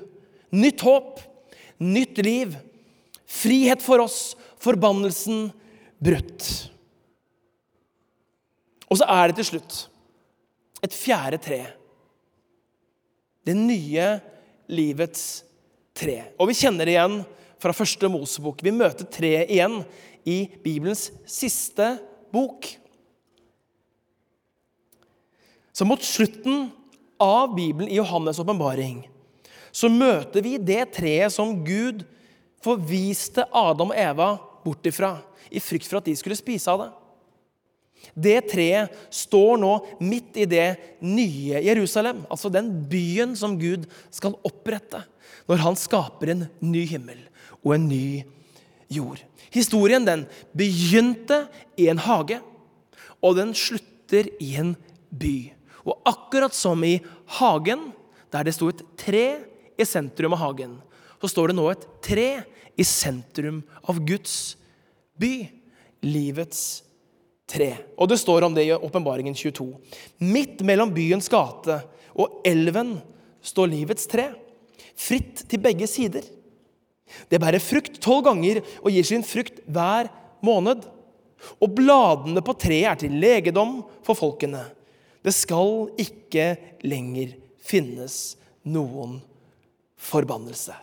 Nytt 0.53 0.83
håp, 0.85 1.19
nytt 1.81 2.21
liv, 2.21 2.53
frihet 3.25 3.81
for 3.81 4.03
oss, 4.03 4.35
forbannelsen 4.61 5.47
brutt. 6.01 6.51
Og 8.91 8.99
så 8.99 9.07
er 9.09 9.31
det 9.31 9.41
til 9.41 9.55
slutt 9.55 9.87
et 10.81 10.95
fjerde 10.95 11.39
tre. 11.41 11.61
Det 13.45 13.55
nye 13.57 14.07
livets 14.71 15.43
tre. 15.97 16.17
Og 16.39 16.49
vi 16.51 16.57
kjenner 16.57 16.87
det 16.87 16.95
igjen 16.95 17.21
fra 17.61 17.73
første 17.75 18.09
Mosebok. 18.09 18.61
Vi 18.65 18.73
møter 18.73 19.09
treet 19.09 19.51
igjen 19.53 19.81
i 20.25 20.45
Bibelens 20.63 21.09
siste 21.29 21.95
bok. 22.33 22.67
Så 25.71 25.87
mot 25.87 26.01
slutten 26.03 26.69
av 27.21 27.55
Bibelen 27.55 27.89
i 27.89 27.99
Johannes' 27.99 28.41
åpenbaring 28.41 29.05
så 29.71 29.87
møter 29.87 30.43
vi 30.43 30.57
det 30.59 30.83
treet 30.97 31.31
som 31.31 31.53
Gud 31.63 32.03
forviste 32.61 33.45
Adam 33.55 33.93
og 33.93 33.97
Eva 33.97 34.33
bort 34.65 34.85
ifra 34.85 35.15
i 35.49 35.61
frykt 35.63 35.87
for 35.87 36.01
at 36.01 36.09
de 36.09 36.15
skulle 36.19 36.37
spise 36.37 36.69
av 36.71 36.83
det. 36.83 36.89
Det 38.13 38.39
treet 38.51 38.91
står 39.13 39.59
nå 39.61 39.71
midt 40.03 40.39
i 40.41 40.47
det 40.49 40.99
nye 41.05 41.61
Jerusalem, 41.63 42.25
altså 42.29 42.51
den 42.51 42.69
byen 42.91 43.35
som 43.39 43.57
Gud 43.59 43.87
skal 44.13 44.35
opprette 44.47 45.03
når 45.49 45.63
han 45.63 45.77
skaper 45.79 46.33
en 46.33 46.45
ny 46.63 46.83
himmel 46.89 47.19
og 47.61 47.75
en 47.75 47.87
ny 47.89 48.05
jord. 48.91 49.21
Historien 49.51 50.05
den 50.07 50.25
begynte 50.55 51.45
i 51.79 51.89
en 51.91 51.99
hage, 52.01 52.39
og 53.21 53.35
den 53.37 53.51
slutter 53.57 54.29
i 54.41 54.53
en 54.59 54.75
by. 55.09 55.51
Og 55.83 55.97
akkurat 56.07 56.55
som 56.55 56.83
i 56.87 56.99
hagen, 57.39 57.89
der 58.31 58.47
det 58.47 58.55
sto 58.55 58.69
et 58.71 58.83
tre 58.99 59.25
i 59.75 59.87
sentrum 59.87 60.37
av 60.37 60.43
hagen, 60.45 60.77
så 61.21 61.29
står 61.29 61.51
det 61.51 61.57
nå 61.59 61.67
et 61.71 61.83
tre 62.03 62.29
i 62.79 62.85
sentrum 62.87 63.61
av 63.83 63.99
Guds 64.07 64.55
by. 65.19 65.49
Livets 66.01 66.81
tre. 67.51 67.71
Og 67.99 68.09
det 68.11 68.19
står 68.21 68.47
om 68.47 68.55
det 68.55 68.65
i 68.67 68.75
Åpenbaringen 68.75 69.35
22. 69.35 69.67
Midt 70.23 70.63
mellom 70.67 70.93
byens 70.95 71.29
gate 71.31 71.81
og 72.15 72.41
elven 72.47 72.95
står 73.43 73.71
livets 73.71 74.07
tre, 74.09 74.29
fritt 74.95 75.43
til 75.49 75.61
begge 75.63 75.87
sider. 75.89 76.25
Det 77.27 77.39
bærer 77.41 77.63
frukt 77.63 77.99
tolv 78.03 78.25
ganger 78.29 78.61
og 78.81 78.91
gir 78.93 79.07
sin 79.07 79.25
frukt 79.25 79.59
hver 79.67 80.09
måned. 80.45 80.85
Og 81.59 81.73
bladene 81.75 82.43
på 82.45 82.55
treet 82.59 82.91
er 82.91 83.01
til 83.01 83.17
legedom 83.19 83.81
for 84.05 84.17
folkene. 84.17 84.63
Det 85.21 85.33
skal 85.35 85.89
ikke 86.01 86.53
lenger 86.85 87.35
finnes 87.61 88.37
noen 88.67 89.19
forbannelse. 90.01 90.75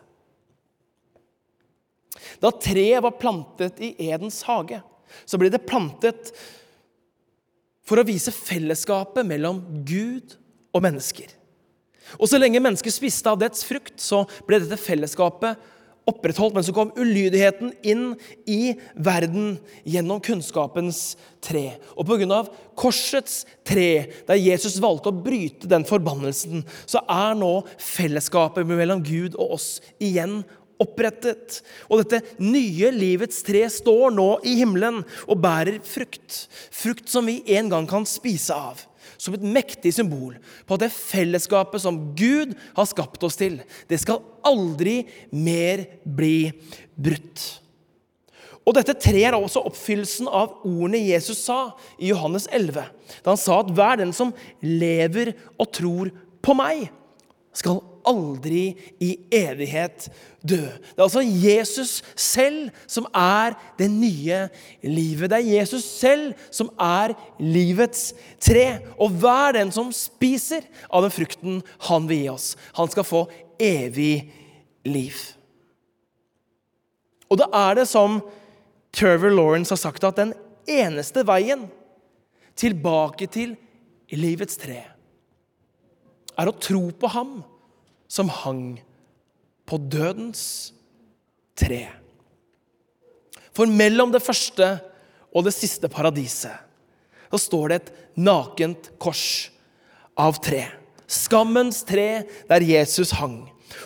Da 2.43 2.51
treet 2.55 3.03
var 3.03 3.19
plantet 3.19 3.81
i 3.83 3.95
Edens 4.11 4.43
hage, 4.47 4.81
så 5.25 5.39
ble 5.41 5.51
det 5.51 5.65
plantet 5.67 6.33
for 7.89 8.01
å 8.01 8.07
vise 8.07 8.35
fellesskapet 8.35 9.27
mellom 9.27 9.63
Gud 9.89 10.37
og 10.77 10.85
mennesker. 10.85 11.33
Og 12.17 12.29
så 12.31 12.41
lenge 12.41 12.61
mennesker 12.63 12.93
spiste 12.93 13.33
av 13.33 13.41
dets 13.41 13.65
frukt, 13.69 13.97
så 14.01 14.23
ble 14.49 14.61
dette 14.63 14.81
fellesskapet 14.81 15.59
opprettholdt. 16.09 16.57
Men 16.57 16.65
så 16.65 16.75
kom 16.77 16.93
ulydigheten 16.97 17.75
inn 17.87 18.05
i 18.49 18.75
verden 18.95 19.59
gjennom 19.89 20.23
kunnskapens 20.25 21.19
tre. 21.45 21.79
Og 21.97 22.09
pga. 22.09 22.43
korsets 22.79 23.43
tre, 23.67 24.09
der 24.29 24.41
Jesus 24.41 24.79
valgte 24.81 25.13
å 25.13 25.21
bryte 25.25 25.69
den 25.69 25.85
forbannelsen, 25.89 26.65
så 26.87 27.03
er 27.05 27.37
nå 27.39 27.53
fellesskapet 27.77 28.69
mellom 28.69 29.05
Gud 29.05 29.37
og 29.37 29.59
oss 29.59 29.69
igjen 30.01 30.43
opprettet. 30.83 31.61
Og 31.89 32.03
dette 32.03 32.23
nye 32.43 32.93
livets 32.95 33.43
tre 33.47 33.65
står 33.73 34.15
nå 34.15 34.29
i 34.47 34.59
himmelen 34.61 35.03
og 35.27 35.43
bærer 35.43 35.81
frukt. 35.87 36.47
Frukt 36.75 37.11
som 37.11 37.29
vi 37.29 37.41
en 37.59 37.71
gang 37.73 37.89
kan 37.91 38.07
spise 38.09 38.55
av 38.55 38.85
som 39.19 39.35
et 39.35 39.43
mektig 39.43 39.91
symbol 39.97 40.37
på 40.67 40.77
at 40.77 40.85
det 40.85 40.95
fellesskapet 40.95 41.83
som 41.83 41.97
Gud 42.19 42.53
har 42.77 42.87
skapt 42.87 43.25
oss 43.27 43.39
til, 43.41 43.59
det 43.91 43.99
skal 43.99 44.23
aldri 44.47 45.01
mer 45.35 45.83
bli 46.05 46.51
brutt. 46.95 47.47
Og 48.69 48.77
Dette 48.77 48.93
treet 49.01 49.31
er 49.31 49.39
også 49.39 49.65
oppfyllelsen 49.65 50.29
av 50.29 50.61
ordene 50.69 51.01
Jesus 51.01 51.41
sa 51.47 51.71
i 51.97 52.11
Johannes 52.11 52.47
11. 52.53 52.85
Da 53.25 53.33
han 53.33 53.41
sa 53.41 53.63
at 53.63 53.73
hver 53.73 53.97
den 54.03 54.13
som 54.13 54.35
lever 54.61 55.33
og 55.57 55.71
tror 55.73 56.13
på 56.45 56.57
meg, 56.57 56.91
skal 57.57 57.81
aldri 58.09 58.73
i 59.05 59.11
evighet 59.35 60.09
dø. 60.41 60.65
Det 60.65 60.97
er 60.97 61.05
altså 61.05 61.23
Jesus 61.23 61.99
selv 62.17 62.71
som 62.89 63.07
er 63.15 63.57
det 63.79 63.91
nye 63.93 64.41
livet. 64.83 65.31
Det 65.31 65.39
er 65.39 65.51
Jesus 65.59 65.85
selv 65.85 66.33
som 66.51 66.71
er 66.81 67.15
livets 67.41 68.13
tre. 68.41 68.81
Og 68.97 69.13
hver 69.21 69.59
den 69.59 69.73
som 69.75 69.93
spiser 69.95 70.67
av 70.89 71.05
den 71.05 71.15
frukten 71.15 71.63
han 71.89 72.09
vil 72.09 72.25
gi 72.25 72.31
oss, 72.33 72.53
han 72.79 72.91
skal 72.93 73.07
få 73.07 73.27
evig 73.61 74.31
liv. 74.89 75.17
Og 77.29 77.41
da 77.43 77.49
er 77.69 77.83
det 77.83 77.89
som 77.91 78.23
Trevor 78.95 79.35
Lawrence 79.35 79.75
har 79.75 79.81
sagt, 79.81 80.05
at 80.05 80.17
den 80.17 80.33
eneste 80.69 81.27
veien 81.29 81.67
tilbake 82.59 83.29
til 83.31 83.57
livets 84.17 84.57
tre 84.61 84.81
er 86.39 86.49
å 86.49 86.57
tro 86.57 86.89
på 86.95 87.11
ham 87.13 87.39
som 88.09 88.31
hang 88.33 88.81
på 89.69 89.79
dødens 89.93 90.73
tre. 91.59 91.85
For 93.53 93.69
mellom 93.69 94.13
det 94.15 94.25
første 94.25 94.79
og 95.35 95.45
det 95.47 95.55
siste 95.57 95.91
paradiset 95.93 96.65
så 97.29 97.41
står 97.43 97.69
det 97.69 97.79
et 97.79 97.91
nakent 98.17 98.89
kors 99.03 99.51
av 100.19 100.41
tre. 100.41 100.65
Skammens 101.05 101.83
tre 101.85 102.25
der 102.49 102.65
Jesus 102.65 103.13
hang. 103.19 103.43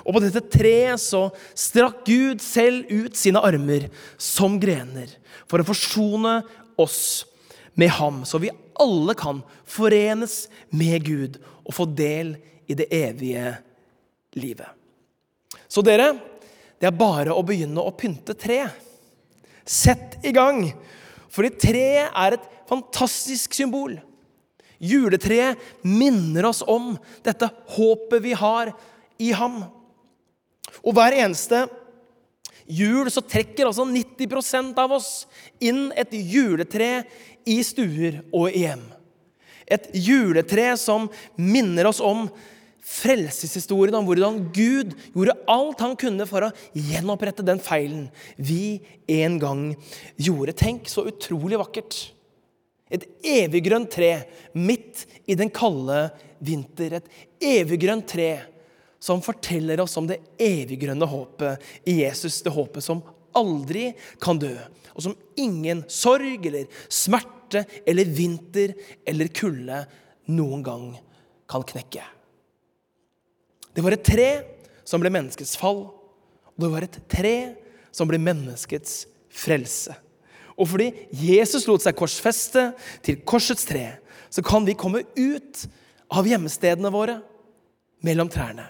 Og 0.07 0.15
på 0.15 0.23
dette 0.23 0.45
treet 0.53 1.01
så 1.03 1.25
strakk 1.59 2.05
Gud 2.07 2.45
selv 2.45 2.87
ut 2.87 3.19
sine 3.19 3.43
armer 3.43 3.89
som 4.15 4.61
grener 4.63 5.11
for 5.51 5.59
å 5.59 5.67
forsone 5.67 6.39
oss 6.81 7.25
med 7.75 7.91
ham, 7.97 8.23
så 8.29 8.39
vi 8.39 8.53
alle 8.79 9.15
kan 9.19 9.41
forenes 9.67 10.47
med 10.71 11.03
Gud 11.09 11.39
og 11.65 11.75
få 11.75 11.89
del 11.89 12.37
i 12.71 12.77
det 12.79 12.87
evige 12.95 13.51
livet 13.51 13.72
livet. 14.39 14.69
Så 15.69 15.85
dere, 15.85 16.13
det 16.81 16.89
er 16.89 16.97
bare 16.97 17.35
å 17.35 17.45
begynne 17.47 17.83
å 17.83 17.95
pynte 17.97 18.35
tre. 18.39 18.65
Sett 19.65 20.19
i 20.27 20.33
gang, 20.35 20.65
fordi 21.33 21.53
treet 21.63 22.11
er 22.11 22.37
et 22.37 22.49
fantastisk 22.69 23.55
symbol. 23.57 23.95
Juletreet 24.83 25.61
minner 25.87 26.49
oss 26.49 26.63
om 26.67 26.97
dette 27.23 27.47
håpet 27.77 28.25
vi 28.25 28.33
har 28.35 28.73
i 29.23 29.31
ham. 29.37 29.63
Og 30.83 30.97
hver 30.97 31.15
eneste 31.23 31.67
jul 32.67 33.11
så 33.13 33.23
trekker 33.23 33.69
altså 33.69 33.87
90% 33.87 34.79
av 34.83 34.97
oss 34.99 35.11
inn 35.63 35.91
et 35.99 36.11
juletre 36.13 37.05
i 37.47 37.61
stuer 37.67 38.23
og 38.33 38.51
i 38.51 38.65
hjem. 38.65 38.83
Et 39.67 39.87
juletre 39.95 40.73
som 40.81 41.07
minner 41.39 41.89
oss 41.89 42.03
om 42.03 42.27
frelseshistorien 42.83 43.95
om 43.95 44.07
hvordan 44.09 44.41
Gud 44.55 44.97
gjorde 45.15 45.37
alt 45.51 45.83
han 45.85 45.95
kunne 45.99 46.27
for 46.27 46.49
å 46.49 46.53
gjenopprette 46.75 47.45
den 47.47 47.63
feilen 47.63 48.09
vi 48.37 48.81
en 49.11 49.39
gang 49.43 49.63
gjorde. 50.19 50.57
Tenk 50.59 50.91
så 50.91 51.07
utrolig 51.11 51.61
vakkert. 51.63 51.99
Et 52.93 53.05
eviggrønt 53.25 53.91
tre 53.95 54.11
midt 54.59 55.07
i 55.31 55.37
den 55.39 55.51
kalde 55.55 56.09
vinter. 56.45 56.99
Et 56.99 57.53
eviggrønt 57.63 58.09
tre 58.11 58.33
som 59.03 59.23
forteller 59.25 59.81
oss 59.83 59.97
om 59.99 60.07
det 60.11 60.21
eviggrønne 60.43 61.07
håpet 61.09 61.89
i 61.89 62.01
Jesus. 62.03 62.43
Det 62.45 62.53
håpet 62.55 62.85
som 62.85 63.01
aldri 63.39 63.89
kan 64.21 64.37
dø, 64.37 64.53
og 64.93 65.07
som 65.07 65.15
ingen 65.41 65.81
sorg 65.89 66.45
eller 66.51 66.69
smerte 66.93 67.65
eller 67.89 68.11
vinter 68.13 68.75
eller 69.09 69.33
kulde 69.33 69.85
noen 70.29 70.67
gang 70.67 70.85
kan 71.51 71.65
knekke. 71.67 72.05
Det 73.73 73.85
var 73.85 73.97
et 73.97 74.05
tre 74.05 74.31
som 74.85 75.01
ble 75.03 75.13
menneskets 75.13 75.57
fall, 75.59 75.87
og 76.53 76.61
det 76.61 76.71
var 76.73 76.87
et 76.87 76.99
tre 77.11 77.37
som 77.95 78.09
ble 78.09 78.21
menneskets 78.21 79.05
frelse. 79.33 79.95
Og 80.59 80.69
fordi 80.69 80.91
Jesus 81.17 81.65
lot 81.69 81.85
seg 81.85 81.97
korsfeste 81.97 82.71
til 83.05 83.23
korsets 83.29 83.65
tre, 83.69 83.87
så 84.33 84.45
kan 84.45 84.67
vi 84.69 84.77
komme 84.79 85.05
ut 85.17 85.65
av 86.13 86.29
hjemmestedene 86.29 86.93
våre 86.93 87.19
mellom 88.05 88.29
trærne. 88.33 88.67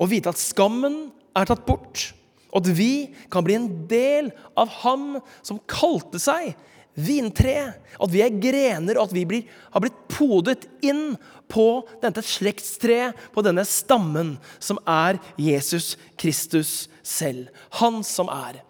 Og 0.00 0.10
vite 0.10 0.32
at 0.32 0.40
skammen 0.40 1.10
er 1.36 1.46
tatt 1.46 1.66
bort, 1.66 2.10
og 2.50 2.64
at 2.64 2.72
vi 2.74 3.12
kan 3.30 3.46
bli 3.46 3.56
en 3.58 3.70
del 3.90 4.32
av 4.58 4.70
ham 4.82 5.20
som 5.46 5.60
kalte 5.70 6.18
seg 6.22 6.56
vintre. 6.98 7.70
At 8.00 8.10
vi 8.10 8.24
er 8.24 8.40
grener, 8.42 8.98
og 8.98 9.06
at 9.06 9.14
vi 9.14 9.26
blir, 9.28 9.44
har 9.70 9.84
blitt 9.84 10.00
podet 10.10 10.66
inn 10.82 11.14
på 11.50 11.82
dette 12.02 12.22
slektstreet, 12.24 13.16
på 13.34 13.42
denne 13.44 13.64
stammen 13.66 14.36
som 14.62 14.78
er 14.88 15.18
Jesus 15.40 15.96
Kristus 16.20 16.88
selv. 17.02 17.50
Han 17.82 18.04
som 18.06 18.30
er 18.32 18.62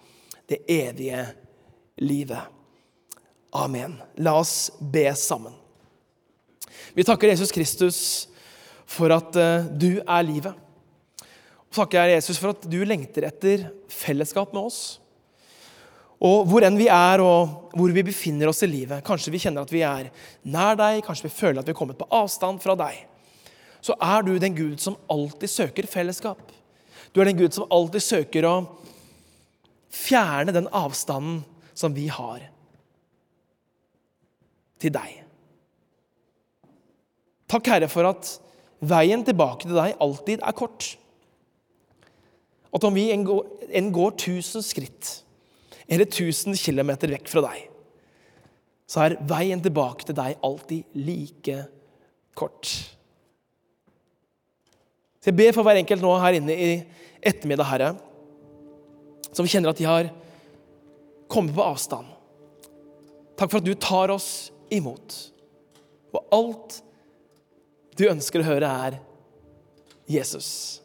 det 0.50 0.62
evige 0.70 1.26
livet. 2.00 2.48
Amen. 3.52 3.98
La 4.16 4.34
oss 4.40 4.70
be 4.80 5.06
sammen. 5.18 5.54
Vi 6.94 7.04
takker 7.06 7.30
Jesus 7.30 7.52
Kristus 7.52 8.00
for 8.90 9.12
at 9.14 9.36
uh, 9.38 9.68
du 9.70 10.00
er 10.00 10.26
livet. 10.26 10.56
Og 11.70 11.78
takker 11.78 12.16
Jesus 12.16 12.38
for 12.40 12.54
at 12.54 12.66
du 12.66 12.80
lengter 12.86 13.28
etter 13.28 13.68
fellesskap 13.90 14.54
med 14.56 14.70
oss. 14.70 14.80
Og 16.20 16.44
hvor 16.50 16.64
enn 16.66 16.76
vi 16.76 16.90
er 16.92 17.22
og 17.24 17.72
hvor 17.72 17.92
vi 17.96 18.04
befinner 18.04 18.50
oss 18.50 18.60
i 18.66 18.68
livet, 18.68 19.00
kanskje 19.06 19.32
vi 19.32 19.40
kjenner 19.40 19.64
at 19.64 19.72
vi 19.72 19.80
er 19.86 20.10
nær 20.44 20.76
deg, 20.76 21.00
kanskje 21.06 21.30
vi 21.30 21.36
føler 21.38 21.62
at 21.62 21.68
vi 21.68 21.72
er 21.72 21.78
kommet 21.78 22.00
på 22.00 22.08
avstand 22.12 22.60
fra 22.60 22.76
deg, 22.76 22.98
så 23.80 23.96
er 23.96 24.26
du 24.26 24.34
den 24.36 24.56
Gud 24.56 24.82
som 24.84 24.98
alltid 25.08 25.48
søker 25.48 25.88
fellesskap. 25.88 26.52
Du 27.14 27.22
er 27.22 27.30
den 27.30 27.38
Gud 27.38 27.56
som 27.56 27.70
alltid 27.72 28.04
søker 28.04 28.44
å 28.44 28.54
fjerne 29.90 30.52
den 30.52 30.68
avstanden 30.68 31.40
som 31.74 31.96
vi 31.96 32.10
har. 32.12 32.48
til 34.80 34.94
deg. 34.94 35.16
Takk, 37.52 37.66
Herre, 37.68 37.88
for 37.92 38.08
at 38.08 38.30
veien 38.80 39.20
tilbake 39.26 39.66
til 39.66 39.76
deg 39.76 39.98
alltid 40.00 40.40
er 40.40 40.56
kort. 40.56 40.86
At 42.72 42.86
om 42.88 42.96
vi 42.96 43.10
enn 43.12 43.26
går, 43.28 43.42
en 43.76 43.90
går 43.92 44.14
tusen 44.24 44.64
skritt 44.64 45.18
eller 45.90 46.06
tusen 46.06 46.54
kilometer 46.54 47.10
vekk 47.10 47.28
fra 47.30 47.42
deg, 47.48 47.66
så 48.90 49.04
er 49.04 49.18
veien 49.30 49.62
tilbake 49.62 50.06
til 50.06 50.16
deg 50.18 50.38
alltid 50.46 50.98
like 50.98 51.56
kort. 52.38 52.70
Så 55.20 55.30
Jeg 55.30 55.36
ber 55.36 55.52
for 55.54 55.66
hver 55.66 55.80
enkelt 55.80 56.02
nå 56.02 56.14
her 56.22 56.38
inne 56.38 56.54
i 56.54 56.70
ettermiddag, 57.20 57.68
Herre, 57.68 57.90
som 59.30 59.46
kjenner 59.46 59.70
at 59.70 59.78
de 59.78 59.86
har 59.86 60.08
kommet 61.30 61.54
på 61.54 61.66
avstand. 61.66 62.06
Takk 63.38 63.50
for 63.50 63.60
at 63.60 63.66
du 63.66 63.74
tar 63.74 64.12
oss 64.14 64.50
imot. 64.72 65.16
Og 66.14 66.34
alt 66.34 66.80
du 67.98 68.06
ønsker 68.08 68.42
å 68.42 68.48
høre, 68.48 68.70
er 68.70 68.96
Jesus. 70.10 70.80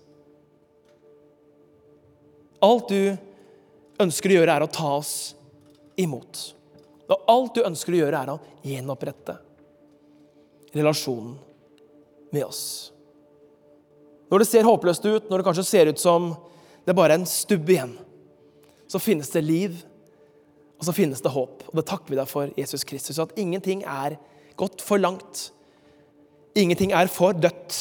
Alt 2.66 2.92
du 2.92 3.00
ønsker 3.00 3.32
å 4.00 4.36
gjøre, 4.36 4.52
er 4.56 4.66
å 4.66 4.72
ta 4.72 4.92
oss 4.98 5.36
imot. 5.98 6.42
Og 7.06 7.30
alt 7.30 7.56
du 7.56 7.64
ønsker 7.66 7.94
å 7.94 8.02
gjøre, 8.04 8.22
er 8.22 8.34
å 8.34 8.40
gjenopprette 8.66 9.38
relasjonen 10.76 11.38
med 12.34 12.44
oss. 12.44 12.92
Når 14.32 14.42
det 14.42 14.50
ser 14.50 14.68
håpløst 14.68 15.06
ut, 15.06 15.30
når 15.30 15.40
det 15.40 15.48
kanskje 15.48 15.68
ser 15.68 15.92
ut 15.92 16.02
som 16.02 16.34
det 16.86 16.94
er 16.94 16.98
bare 16.98 17.18
en 17.18 17.28
stubbe 17.30 17.76
igjen, 17.76 17.94
så 18.90 19.00
finnes 19.02 19.32
det 19.34 19.42
liv, 19.46 19.78
og 20.76 20.86
så 20.86 20.94
finnes 20.94 21.22
det 21.24 21.32
håp. 21.34 21.64
Og 21.72 21.78
det 21.80 21.86
takker 21.90 22.14
vi 22.14 22.20
deg 22.20 22.30
for, 22.30 22.52
Jesus 22.60 22.84
Kristus, 22.86 23.22
at 23.22 23.34
ingenting 23.40 23.86
er 23.88 24.18
gått 24.60 24.84
for 24.86 25.02
langt. 25.02 25.50
Ingenting 26.58 26.94
er 26.96 27.10
for 27.12 27.34
dødt. 27.38 27.78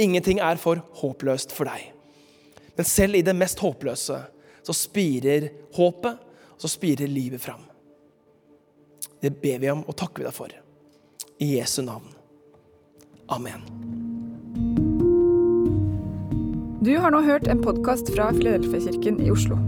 Ingenting 0.00 0.40
er 0.42 0.58
for 0.60 0.80
håpløst 1.02 1.52
for 1.54 1.68
deg. 1.68 1.90
Men 2.78 2.88
selv 2.88 3.18
i 3.18 3.24
det 3.26 3.36
mest 3.36 3.60
håpløse 3.60 4.18
så 4.62 4.76
spirer 4.76 5.50
håpet, 5.76 6.20
og 6.54 6.62
så 6.62 6.70
spirer 6.70 7.10
livet 7.10 7.42
fram. 7.42 7.62
Det 9.20 9.32
ber 9.42 9.58
vi 9.60 9.70
om 9.70 9.84
og 9.84 9.96
takker 9.96 10.22
vi 10.22 10.28
deg 10.28 10.36
for. 10.36 10.54
I 11.40 11.54
Jesu 11.56 11.82
navn. 11.84 12.08
Amen. 13.30 13.64
Du 16.80 16.94
har 16.96 17.12
nå 17.12 17.20
hørt 17.20 17.48
en 17.48 17.60
podkast 17.62 18.08
fra 18.14 18.30
Filadelfia-kirken 18.32 19.20
i 19.20 19.30
Oslo. 19.32 19.58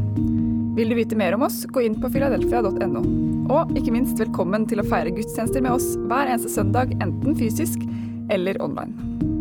Vil 0.76 0.88
du 0.88 0.96
vite 0.96 1.16
mer 1.16 1.36
om 1.36 1.44
oss, 1.44 1.62
gå 1.68 1.84
inn 1.84 1.98
på 2.00 2.08
filadelfia.no. 2.14 3.02
Og 3.52 3.74
ikke 3.76 3.92
minst 3.92 4.20
velkommen 4.20 4.64
til 4.70 4.80
å 4.80 4.86
feire 4.88 5.12
gudstjenester 5.12 5.60
med 5.60 5.76
oss 5.76 5.92
hver 6.08 6.32
eneste 6.32 6.54
søndag, 6.54 6.96
enten 7.04 7.36
fysisk 7.36 7.84
eller 8.32 8.56
online. 8.64 9.31